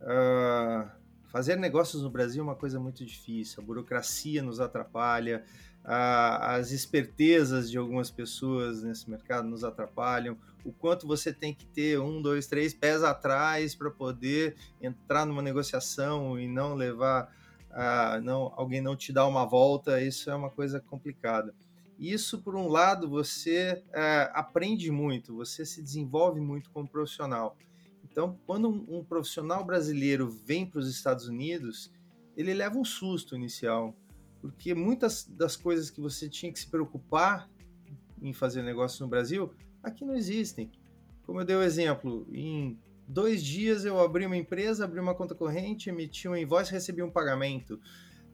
[0.00, 0.88] Uh,
[1.30, 5.44] fazer negócios no Brasil é uma coisa muito difícil, a burocracia nos atrapalha,
[5.84, 11.98] as espertezas de algumas pessoas nesse mercado nos atrapalham, o quanto você tem que ter
[11.98, 17.34] um, dois, três pés atrás para poder entrar numa negociação e não levar,
[18.22, 21.54] não, alguém não te dar uma volta, isso é uma coisa complicada.
[21.98, 27.56] Isso, por um lado, você é, aprende muito, você se desenvolve muito como profissional.
[28.04, 31.92] Então, quando um, um profissional brasileiro vem para os Estados Unidos,
[32.36, 33.96] ele leva um susto inicial,
[34.40, 37.50] porque muitas das coisas que você tinha que se preocupar
[38.22, 40.70] em fazer negócio no Brasil, aqui não existem.
[41.22, 45.34] Como eu dei o exemplo, em dois dias eu abri uma empresa, abri uma conta
[45.34, 47.80] corrente, emiti um invoice, recebi um pagamento.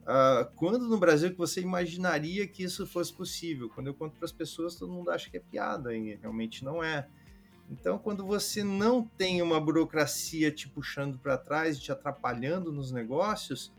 [0.05, 3.69] Uh, quando no Brasil que você imaginaria que isso fosse possível?
[3.69, 6.83] Quando eu conto para as pessoas, todo mundo acha que é piada, e realmente não
[6.83, 7.07] é.
[7.71, 13.73] Então, quando você não tem uma burocracia te puxando para trás, te atrapalhando nos negócios,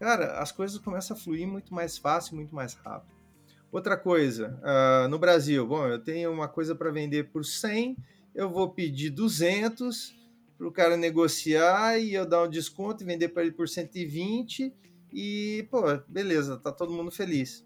[0.00, 3.12] cara, as coisas começam a fluir muito mais fácil, muito mais rápido.
[3.70, 7.96] Outra coisa, uh, no Brasil, bom, eu tenho uma coisa para vender por 100,
[8.34, 10.12] eu vou pedir 200
[10.58, 14.74] para o cara negociar e eu dar um desconto e vender para ele por 120
[15.12, 17.64] e, pô, beleza, tá todo mundo feliz.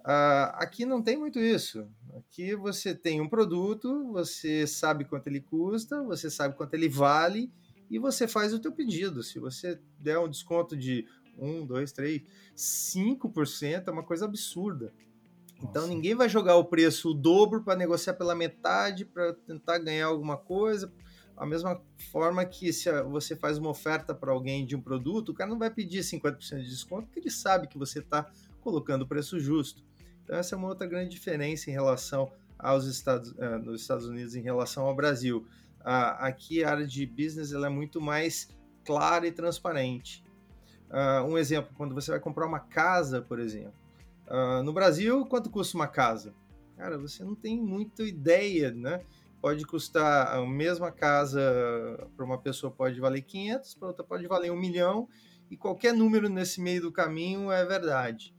[0.00, 1.88] Uh, aqui não tem muito isso.
[2.16, 7.50] Aqui você tem um produto, você sabe quanto ele custa, você sabe quanto ele vale
[7.90, 9.22] e você faz o teu pedido.
[9.22, 11.06] Se você der um desconto de
[11.38, 12.22] 1, 2, 3,
[12.54, 14.92] 5%, é uma coisa absurda.
[15.56, 15.70] Então, Nossa.
[15.70, 20.06] Então ninguém vai jogar o preço o dobro para negociar pela metade, para tentar ganhar
[20.06, 20.92] alguma coisa.
[21.36, 21.80] A mesma
[22.12, 25.58] forma que se você faz uma oferta para alguém de um produto, o cara não
[25.58, 28.30] vai pedir 50% de desconto, porque ele sabe que você está
[28.60, 29.84] colocando o preço justo.
[30.22, 34.34] Então, essa é uma outra grande diferença em relação aos Estados, uh, nos Estados Unidos
[34.34, 35.46] em relação ao Brasil.
[35.84, 38.48] Aqui a área de business ela é muito mais
[38.86, 40.24] clara e transparente.
[40.88, 43.74] Uh, um exemplo, quando você vai comprar uma casa, por exemplo.
[44.64, 46.32] no Brasil, quanto custa uma casa?
[46.76, 49.00] Cara, você não tem muita ideia, né?
[49.44, 51.38] Pode custar a mesma casa
[52.16, 55.06] para uma pessoa pode valer 500, para outra pode valer um milhão,
[55.50, 58.34] e qualquer número nesse meio do caminho é verdade.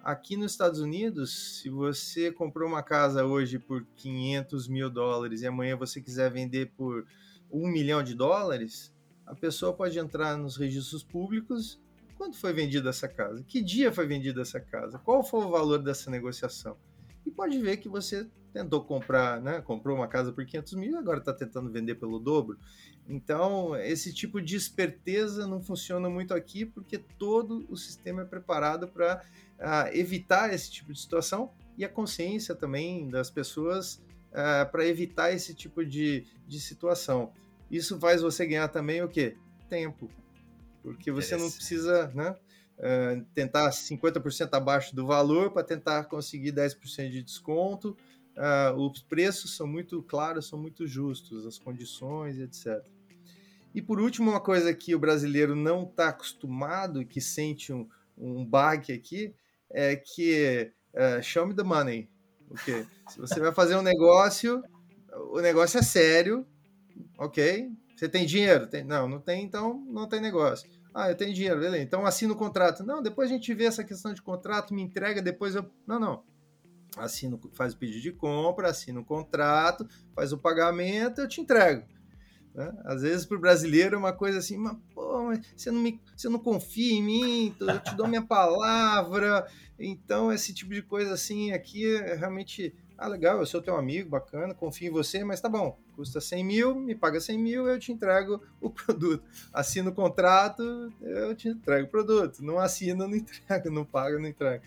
[0.00, 5.46] Aqui nos Estados Unidos, se você comprou uma casa hoje por 500 mil dólares e
[5.48, 7.04] amanhã você quiser vender por
[7.50, 8.94] um milhão de dólares,
[9.26, 11.80] a pessoa pode entrar nos registros públicos.
[12.16, 13.42] Quando foi vendida essa casa?
[13.42, 15.00] Que dia foi vendida essa casa?
[15.00, 16.76] Qual foi o valor dessa negociação?
[17.26, 19.60] E pode ver que você tentou comprar, né?
[19.60, 22.56] Comprou uma casa por 500 mil, agora está tentando vender pelo dobro.
[23.08, 28.86] Então, esse tipo de esperteza não funciona muito aqui, porque todo o sistema é preparado
[28.86, 29.22] para
[29.58, 33.96] uh, evitar esse tipo de situação e a consciência também das pessoas
[34.30, 37.32] uh, para evitar esse tipo de, de situação.
[37.68, 39.36] Isso faz você ganhar também o quê?
[39.68, 40.08] Tempo.
[40.80, 42.36] Porque você não precisa né,
[42.78, 47.96] uh, tentar 50% abaixo do valor para tentar conseguir 10% de desconto.
[48.36, 52.84] Uh, os preços são muito claros, são muito justos, as condições, etc.
[53.74, 58.44] E por último, uma coisa que o brasileiro não está acostumado, que sente um, um
[58.44, 59.34] bug aqui,
[59.70, 62.08] é que uh, show me the money.
[63.08, 64.62] Se você vai fazer um negócio,
[65.32, 66.46] o negócio é sério,
[67.18, 67.70] ok?
[67.96, 68.66] Você tem dinheiro?
[68.66, 70.68] Tem, não, não tem, então não tem negócio.
[70.94, 71.82] Ah, eu tenho dinheiro, beleza.
[71.82, 72.84] Então assina o contrato.
[72.84, 75.68] Não, depois a gente vê essa questão de contrato, me entrega, depois eu.
[75.86, 76.22] Não, não.
[76.96, 81.84] Assino, faz o pedido de compra, assina o contrato, faz o pagamento, eu te entrego.
[82.54, 82.72] Né?
[82.84, 86.00] Às vezes para o brasileiro é uma coisa assim, mas, pô, mas você, não me,
[86.16, 89.46] você não confia em mim, eu te dou minha palavra.
[89.78, 92.72] Então, esse tipo de coisa assim aqui é realmente.
[92.96, 96.44] Ah, legal, eu sou teu amigo, bacana, confio em você, mas tá bom, custa 100
[96.44, 99.24] mil, me paga 100 mil, eu te entrego o produto.
[99.52, 102.40] Assino o contrato, eu te entrego o produto.
[102.40, 104.62] Não assino, não entrego, não paga, não entrego.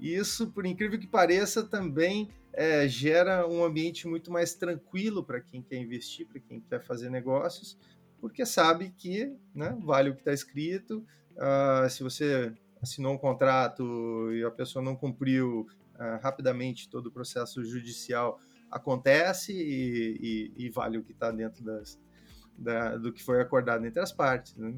[0.00, 5.62] Isso, por incrível que pareça, também é, gera um ambiente muito mais tranquilo para quem
[5.62, 7.78] quer investir, para quem quer fazer negócios,
[8.20, 11.04] porque sabe que né, vale o que está escrito.
[11.36, 17.12] Uh, se você assinou um contrato e a pessoa não cumpriu uh, rapidamente todo o
[17.12, 18.40] processo judicial,
[18.70, 21.98] acontece e, e, e vale o que está dentro das,
[22.56, 24.54] da, do que foi acordado entre as partes.
[24.56, 24.74] Né?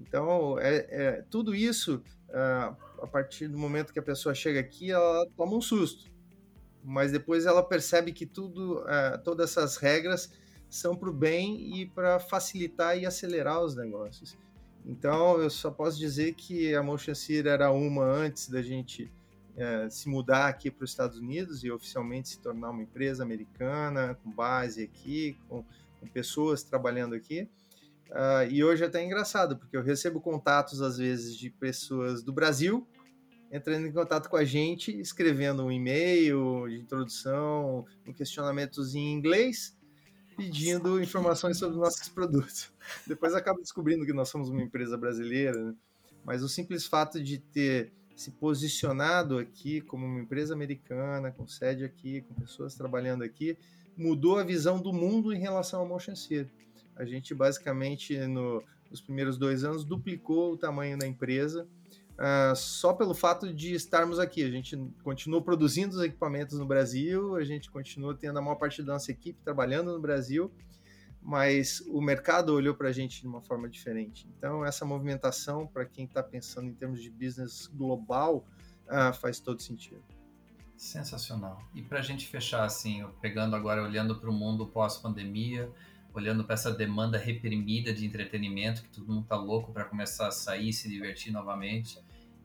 [0.00, 4.90] Então, é, é, tudo isso, uh, a partir do momento que a pessoa chega aqui,
[4.90, 6.10] ela toma um susto
[6.86, 10.32] mas depois ela percebe que tudo, uh, todas essas regras
[10.70, 14.38] são para o bem e para facilitar e acelerar os negócios.
[14.84, 19.12] Então, eu só posso dizer que a Motion Sear era uma antes da gente
[19.56, 24.16] uh, se mudar aqui para os Estados Unidos e oficialmente se tornar uma empresa americana,
[24.22, 25.64] com base aqui, com,
[25.98, 27.48] com pessoas trabalhando aqui.
[28.10, 32.32] Uh, e hoje é até engraçado, porque eu recebo contatos, às vezes, de pessoas do
[32.32, 32.86] Brasil
[33.50, 39.76] entrando em contato com a gente, escrevendo um e-mail de introdução, um questionamentos em inglês,
[40.36, 42.72] pedindo informações sobre nossos produtos.
[43.06, 45.74] Depois acaba descobrindo que nós somos uma empresa brasileira, né?
[46.24, 51.84] mas o simples fato de ter se posicionado aqui como uma empresa americana, com sede
[51.84, 53.56] aqui, com pessoas trabalhando aqui,
[53.96, 56.14] mudou a visão do mundo em relação ao Motion.
[56.96, 61.68] A gente basicamente no, nos primeiros dois anos duplicou o tamanho da empresa
[62.16, 64.42] Uh, só pelo fato de estarmos aqui.
[64.42, 68.82] A gente continua produzindo os equipamentos no Brasil, a gente continua tendo a maior parte
[68.82, 70.50] da nossa equipe trabalhando no Brasil,
[71.20, 74.26] mas o mercado olhou para a gente de uma forma diferente.
[74.38, 78.46] Então, essa movimentação, para quem está pensando em termos de business global,
[78.86, 80.02] uh, faz todo sentido.
[80.74, 81.58] Sensacional.
[81.74, 85.70] E para a gente fechar, assim, pegando agora, olhando para o mundo pós-pandemia,
[86.18, 90.30] olhando para essa demanda reprimida de entretenimento, que todo mundo está louco para começar a
[90.30, 91.98] sair, se divertir novamente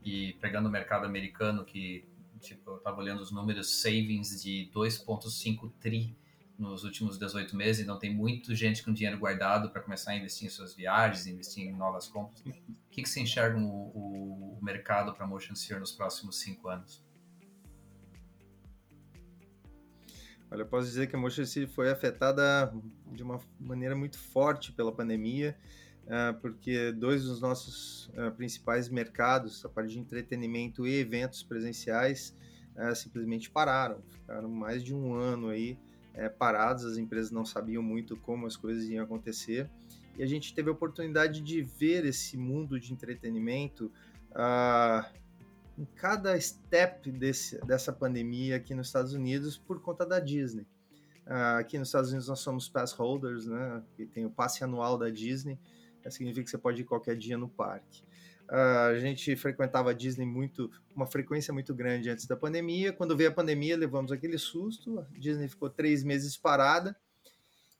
[0.04, 2.06] e pegando o mercado americano que
[2.40, 6.18] tipo eu estava olhando os números savings de 2.5 tri
[6.58, 10.48] nos últimos 18 meses, então tem muita gente com dinheiro guardado para começar a investir
[10.48, 12.40] em suas viagens, investir em novas compras.
[12.42, 12.54] O
[12.92, 17.04] que, que você enxerga o, o, mercado para motion sear nos próximos cinco anos?
[20.52, 22.74] Olha, eu posso dizer que a City foi afetada
[23.10, 25.58] de uma maneira muito forte pela pandemia,
[26.04, 32.36] uh, porque dois dos nossos uh, principais mercados, a parte de entretenimento e eventos presenciais,
[32.76, 34.04] uh, simplesmente pararam.
[34.10, 35.80] Ficaram mais de um ano aí
[36.14, 39.70] eh, parados, as empresas não sabiam muito como as coisas iam acontecer.
[40.18, 43.90] E a gente teve a oportunidade de ver esse mundo de entretenimento
[45.82, 50.68] em cada step desse, dessa pandemia aqui nos Estados Unidos por conta da Disney.
[51.26, 53.82] Uh, aqui nos Estados Unidos nós somos pass holders, né?
[53.96, 55.58] Que tem o passe anual da Disney.
[56.06, 58.04] Isso significa que você pode ir qualquer dia no parque.
[58.48, 62.94] Uh, a gente frequentava a Disney muito, uma frequência muito grande antes da pandemia.
[62.94, 65.00] Quando veio a pandemia, levamos aquele susto.
[65.00, 66.96] A Disney ficou três meses parada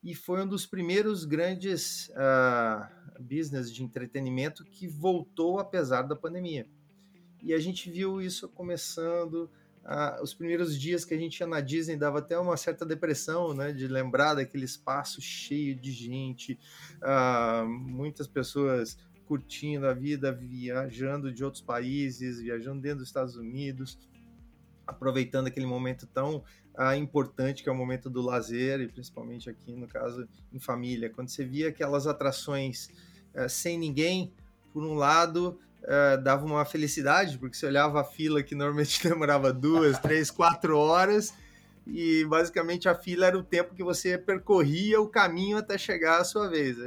[0.04, 6.68] e foi um dos primeiros grandes uh, business de entretenimento que voltou apesar da pandemia
[7.42, 9.50] e a gente viu isso começando.
[9.84, 13.54] Ah, os primeiros dias que a gente ia na Disney dava até uma certa depressão,
[13.54, 13.72] né?
[13.72, 16.60] De lembrar daquele espaço cheio de gente,
[17.02, 23.98] ah, muitas pessoas curtindo a vida, viajando de outros países, viajando dentro dos Estados Unidos,
[24.86, 26.44] aproveitando aquele momento tão
[26.76, 31.10] ah, importante que é o momento do lazer, e principalmente aqui, no caso, em família.
[31.10, 32.90] Quando você via aquelas atrações
[33.34, 34.34] eh, sem ninguém,
[34.74, 39.52] por um lado, uh, dava uma felicidade, porque você olhava a fila que normalmente demorava
[39.52, 41.34] duas, três, quatro horas,
[41.86, 46.24] e basicamente a fila era o tempo que você percorria o caminho até chegar à
[46.24, 46.78] sua vez.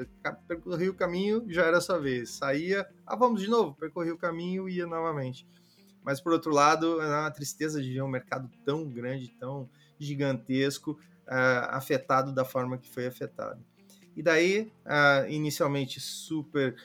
[0.46, 2.30] Percorria o caminho, já era a sua vez.
[2.30, 5.46] Saía, ah, vamos de novo, percorria o caminho e ia novamente.
[6.02, 9.68] Mas por outro lado, é uma tristeza de ver um mercado tão grande, tão
[9.98, 10.92] gigantesco,
[11.26, 13.64] uh, afetado da forma que foi afetado.
[14.14, 16.76] E daí, uh, inicialmente super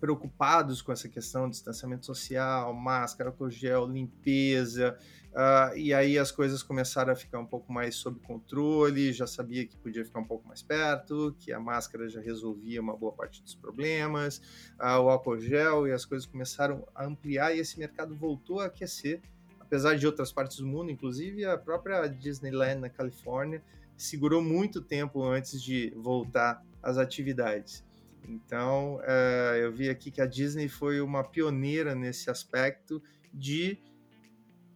[0.00, 4.96] preocupados com essa questão distanciamento social, máscara, álcool gel, limpeza,
[5.32, 9.66] uh, e aí as coisas começaram a ficar um pouco mais sob controle, já sabia
[9.66, 13.42] que podia ficar um pouco mais perto, que a máscara já resolvia uma boa parte
[13.42, 14.38] dos problemas,
[14.80, 18.66] uh, o álcool gel, e as coisas começaram a ampliar e esse mercado voltou a
[18.66, 19.20] aquecer,
[19.60, 23.62] apesar de outras partes do mundo, inclusive a própria Disneyland na Califórnia,
[23.96, 27.85] segurou muito tempo antes de voltar às atividades.
[28.28, 33.02] Então, é, eu vi aqui que a Disney foi uma pioneira nesse aspecto
[33.32, 33.78] de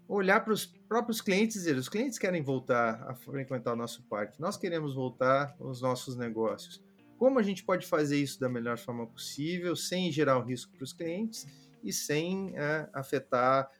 [0.08, 4.02] olhar para os próprios clientes e dizer: os clientes querem voltar a frequentar o nosso
[4.04, 6.82] parque, nós queremos voltar aos nossos negócios.
[7.18, 10.84] Como a gente pode fazer isso da melhor forma possível, sem gerar um risco para
[10.84, 11.46] os clientes
[11.82, 13.70] e sem é, afetar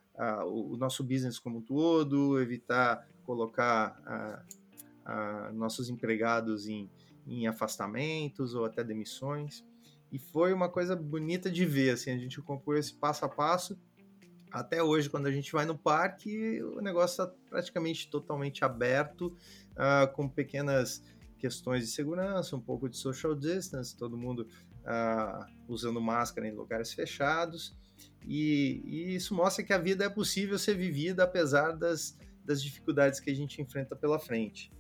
[0.47, 4.45] o, nosso business como um todo, evitar colocar
[5.55, 6.91] nossos empregados em
[7.31, 9.65] em afastamentos ou até demissões.
[10.11, 13.79] E foi uma coisa bonita de ver, assim, a gente acompanhou esse passo a passo.
[14.51, 19.37] Até hoje, quando a gente vai no parque, o negócio está praticamente totalmente aberto,
[19.73, 21.05] uh, com pequenas
[21.39, 24.49] questões de segurança, um pouco de social distance, todo mundo
[24.81, 27.77] uh, usando máscara em lugares fechados.
[28.27, 33.21] E, e, isso mostra que a vida é possível ser vivida apesar das, das dificuldades
[33.21, 34.73] que a gente enfrenta pela frente.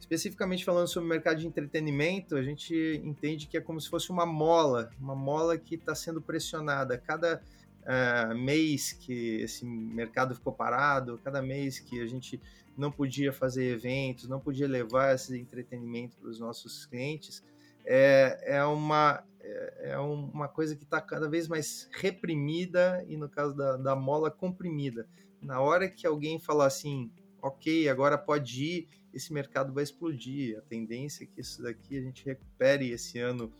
[0.00, 2.74] Especificamente falando sobre o mercado de entretenimento, a gente
[3.04, 6.96] entende que é como se fosse uma mola, uma mola que está sendo pressionada.
[6.96, 7.40] Cada
[7.82, 12.40] uh, mês que esse mercado ficou parado, cada mês que a gente
[12.78, 17.44] não podia fazer eventos, não podia levar esse entretenimento para os nossos clientes,
[17.84, 23.28] é, é, uma, é, é uma coisa que está cada vez mais reprimida e, no
[23.28, 25.06] caso da, da mola, comprimida.
[25.42, 27.10] Na hora que alguém falar assim,
[27.42, 30.58] ok, agora pode ir esse mercado vai explodir.
[30.58, 33.52] A tendência é que isso daqui a gente recupere esse ano,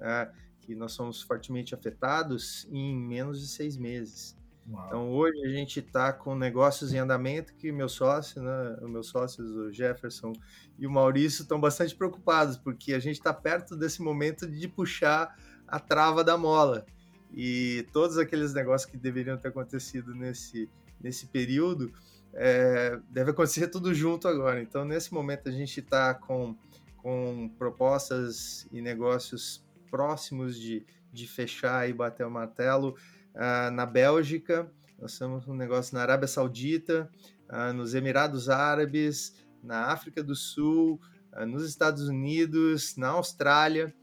[0.00, 4.36] uh, que nós somos fortemente afetados, em menos de seis meses.
[4.68, 4.86] Uau.
[4.86, 9.06] Então hoje a gente está com negócios em andamento que meu sócio, né, os meus
[9.08, 10.32] sócios, o Jefferson
[10.78, 15.36] e o Maurício, estão bastante preocupados, porque a gente está perto desse momento de puxar
[15.68, 16.84] a trava da mola.
[17.32, 20.68] E todos aqueles negócios que deveriam ter acontecido nesse,
[21.00, 21.92] nesse período,
[22.38, 24.60] é, deve acontecer tudo junto agora.
[24.60, 26.54] Então, nesse momento, a gente está com,
[26.98, 32.94] com propostas e negócios próximos de, de fechar e bater o martelo
[33.34, 34.70] uh, na Bélgica.
[34.98, 37.10] Nós temos um negócio na Arábia Saudita,
[37.50, 41.00] uh, nos Emirados Árabes, na África do Sul,
[41.32, 43.94] uh, nos Estados Unidos, na Austrália.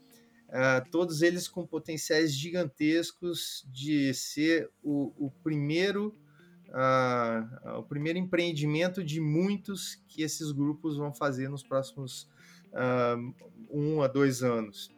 [0.91, 6.15] todos eles com potenciais gigantescos de ser o, o primeiro
[6.73, 12.29] uh, o primeiro empreendimento de muitos que esses grupos vão fazer nos próximos
[12.73, 13.33] uh,
[13.69, 14.91] um a dois anos.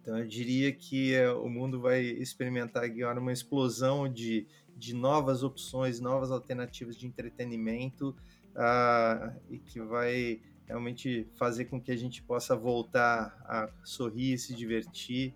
[0.00, 4.46] Então, eu diria que uh, o mundo vai experimentar agora uma explosão de,
[4.76, 8.16] de novas opções, novas alternativas de entretenimento
[8.56, 14.54] uh, e que vai realmente fazer com que a gente possa voltar a sorrir, se
[14.54, 15.34] divertir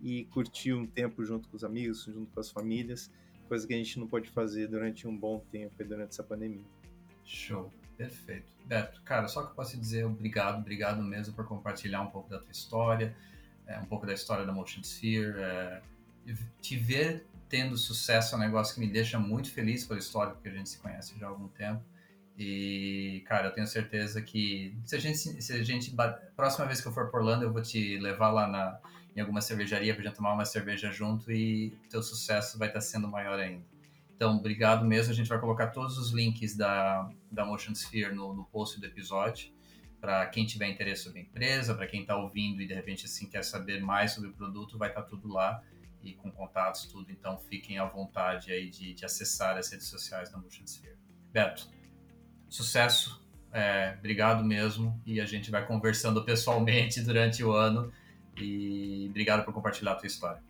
[0.00, 3.10] e curtir um tempo junto com os amigos, junto com as famílias,
[3.48, 6.64] coisa que a gente não pode fazer durante um bom tempo e durante essa pandemia.
[7.24, 8.52] Show, perfeito.
[8.64, 12.38] Beto, cara, só que eu posso dizer obrigado, obrigado mesmo por compartilhar um pouco da
[12.38, 13.16] tua história,
[13.66, 15.40] é, um pouco da história da Motion Sphere.
[15.40, 15.82] É,
[16.60, 20.48] te ver tendo sucesso é um negócio que me deixa muito feliz pela história, porque
[20.48, 21.82] a gente se conhece já há algum tempo.
[22.38, 25.92] E, cara, eu tenho certeza que se a gente, se a gente
[26.36, 28.78] próxima vez que eu for por Orlando, eu vou te levar lá na,
[29.18, 33.08] em alguma cervejaria para gente tomar uma cerveja junto e teu sucesso vai estar sendo
[33.08, 33.64] maior ainda.
[34.14, 35.12] Então, obrigado mesmo.
[35.12, 38.86] A gente vai colocar todos os links da, da Motion Sphere no, no post do
[38.86, 39.52] episódio
[40.00, 43.28] para quem tiver interesse sobre a empresa, para quem está ouvindo e de repente assim
[43.28, 45.64] quer saber mais sobre o produto, vai estar tá tudo lá
[46.00, 47.10] e com contatos tudo.
[47.10, 50.96] Então, fiquem à vontade aí de, de acessar as redes sociais da Motion Sphere.
[51.32, 51.68] Beto,
[52.48, 53.20] sucesso,
[53.52, 57.92] é, obrigado mesmo e a gente vai conversando pessoalmente durante o ano
[58.40, 60.42] e obrigado por compartilhar a tua história.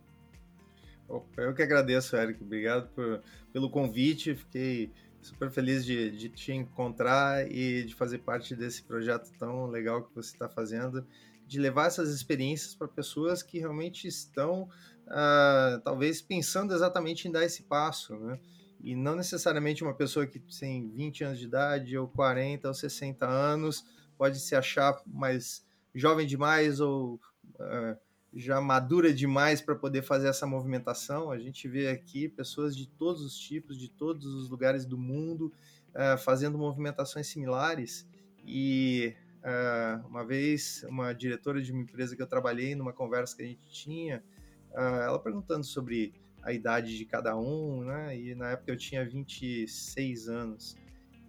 [1.37, 2.43] Eu que agradeço, Eric.
[2.43, 3.23] Obrigado por,
[3.53, 4.35] pelo convite.
[4.35, 10.05] Fiquei super feliz de, de, te encontrar e de fazer parte desse projeto tão legal
[10.05, 11.07] que você está fazendo,
[11.47, 14.69] de levar essas experiências para pessoas que realmente estão,
[15.07, 18.39] uh, talvez, pensando exatamente em dar esse passo, né?
[18.81, 23.27] E não necessariamente uma pessoa que tem 20 anos de idade, ou 40, ou 60
[23.27, 23.85] anos,
[24.17, 27.19] pode se achar mais jovem demais ou
[27.59, 27.99] uh,
[28.33, 31.31] já madura demais para poder fazer essa movimentação.
[31.31, 35.53] A gente vê aqui pessoas de todos os tipos, de todos os lugares do mundo,
[35.95, 38.09] uh, fazendo movimentações similares.
[38.45, 43.43] E uh, uma vez, uma diretora de uma empresa que eu trabalhei, numa conversa que
[43.43, 44.23] a gente tinha,
[44.75, 48.17] ela perguntando sobre a idade de cada um, né?
[48.17, 50.77] E na época eu tinha 26 anos.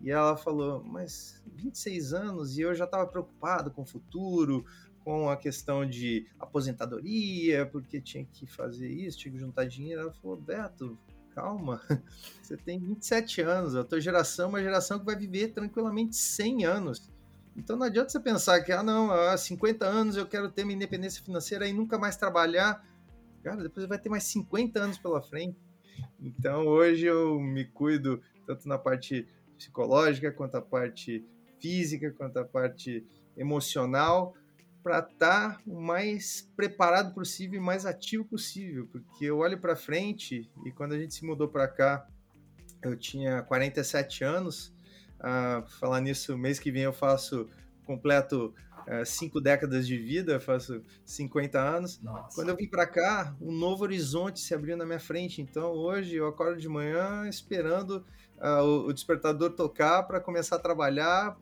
[0.02, 4.66] E ela falou, mas 26 anos e eu já estava preocupado com o futuro,
[5.04, 10.02] com a questão de aposentadoria, porque tinha que fazer isso, tinha que juntar dinheiro.
[10.02, 10.98] Ela falou, Beto,
[11.34, 11.82] calma,
[12.42, 16.66] você tem 27 anos, a tua geração é uma geração que vai viver tranquilamente 100
[16.66, 17.12] anos.
[17.56, 20.76] Então não adianta você pensar que, ah, não, há 50 anos eu quero ter minha
[20.76, 22.88] independência financeira e nunca mais trabalhar
[23.44, 25.58] cara, depois vai ter mais 50 anos pela frente.
[26.20, 29.28] Então hoje eu me cuido tanto na parte
[29.58, 31.26] psicológica, quanto a parte
[31.60, 34.34] física, quanto a parte emocional,
[34.84, 39.76] para estar tá o mais preparado possível e mais ativo possível, porque eu olho para
[39.76, 42.08] frente e quando a gente se mudou para cá,
[42.82, 44.74] eu tinha 47 anos.
[45.20, 47.50] Uh, falar nisso, mês que vem eu faço
[47.86, 48.54] completo
[48.90, 52.02] é, cinco décadas de vida, faço 50 anos.
[52.02, 52.36] Nossa.
[52.36, 55.42] Quando eu vim para cá, um novo horizonte se abriu na minha frente.
[55.42, 58.04] Então hoje eu acordo de manhã esperando
[58.42, 61.38] o, o despertador tocar para começar a trabalhar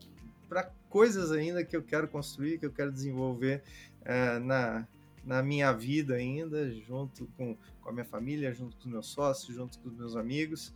[0.48, 3.62] para coisas ainda que eu quero construir, que eu quero desenvolver
[4.02, 4.88] uh, na,
[5.24, 9.54] na minha vida ainda, junto com, com a minha família, junto com os meus sócios,
[9.54, 10.74] junto com os meus amigos.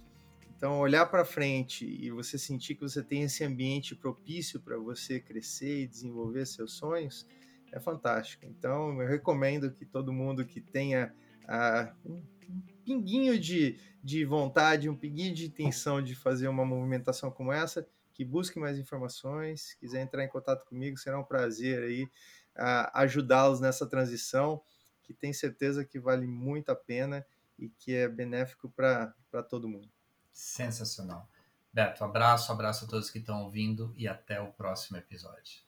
[0.56, 5.18] Então, olhar para frente e você sentir que você tem esse ambiente propício para você
[5.18, 7.26] crescer e desenvolver seus sonhos
[7.72, 8.44] é fantástico.
[8.46, 11.12] Então, eu recomendo que todo mundo que tenha
[11.44, 17.30] uh, um, um pinguinho de, de vontade, um pinguinho de intenção de fazer uma movimentação
[17.30, 22.04] como essa, que busque mais informações, quiser entrar em contato comigo, será um prazer aí
[22.04, 24.62] uh, ajudá-los nessa transição,
[25.02, 27.24] que tenho certeza que vale muito a pena
[27.58, 29.88] e que é benéfico para todo mundo.
[30.32, 31.28] Sensacional.
[31.72, 35.62] Beto, abraço, abraço a todos que estão ouvindo e até o próximo episódio.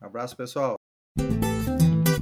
[0.00, 0.76] Abraço, pessoal.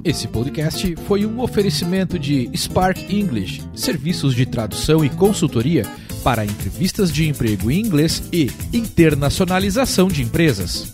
[0.03, 5.83] Esse podcast foi um oferecimento de Spark English, serviços de tradução e consultoria
[6.23, 10.93] para entrevistas de emprego em inglês e internacionalização de empresas.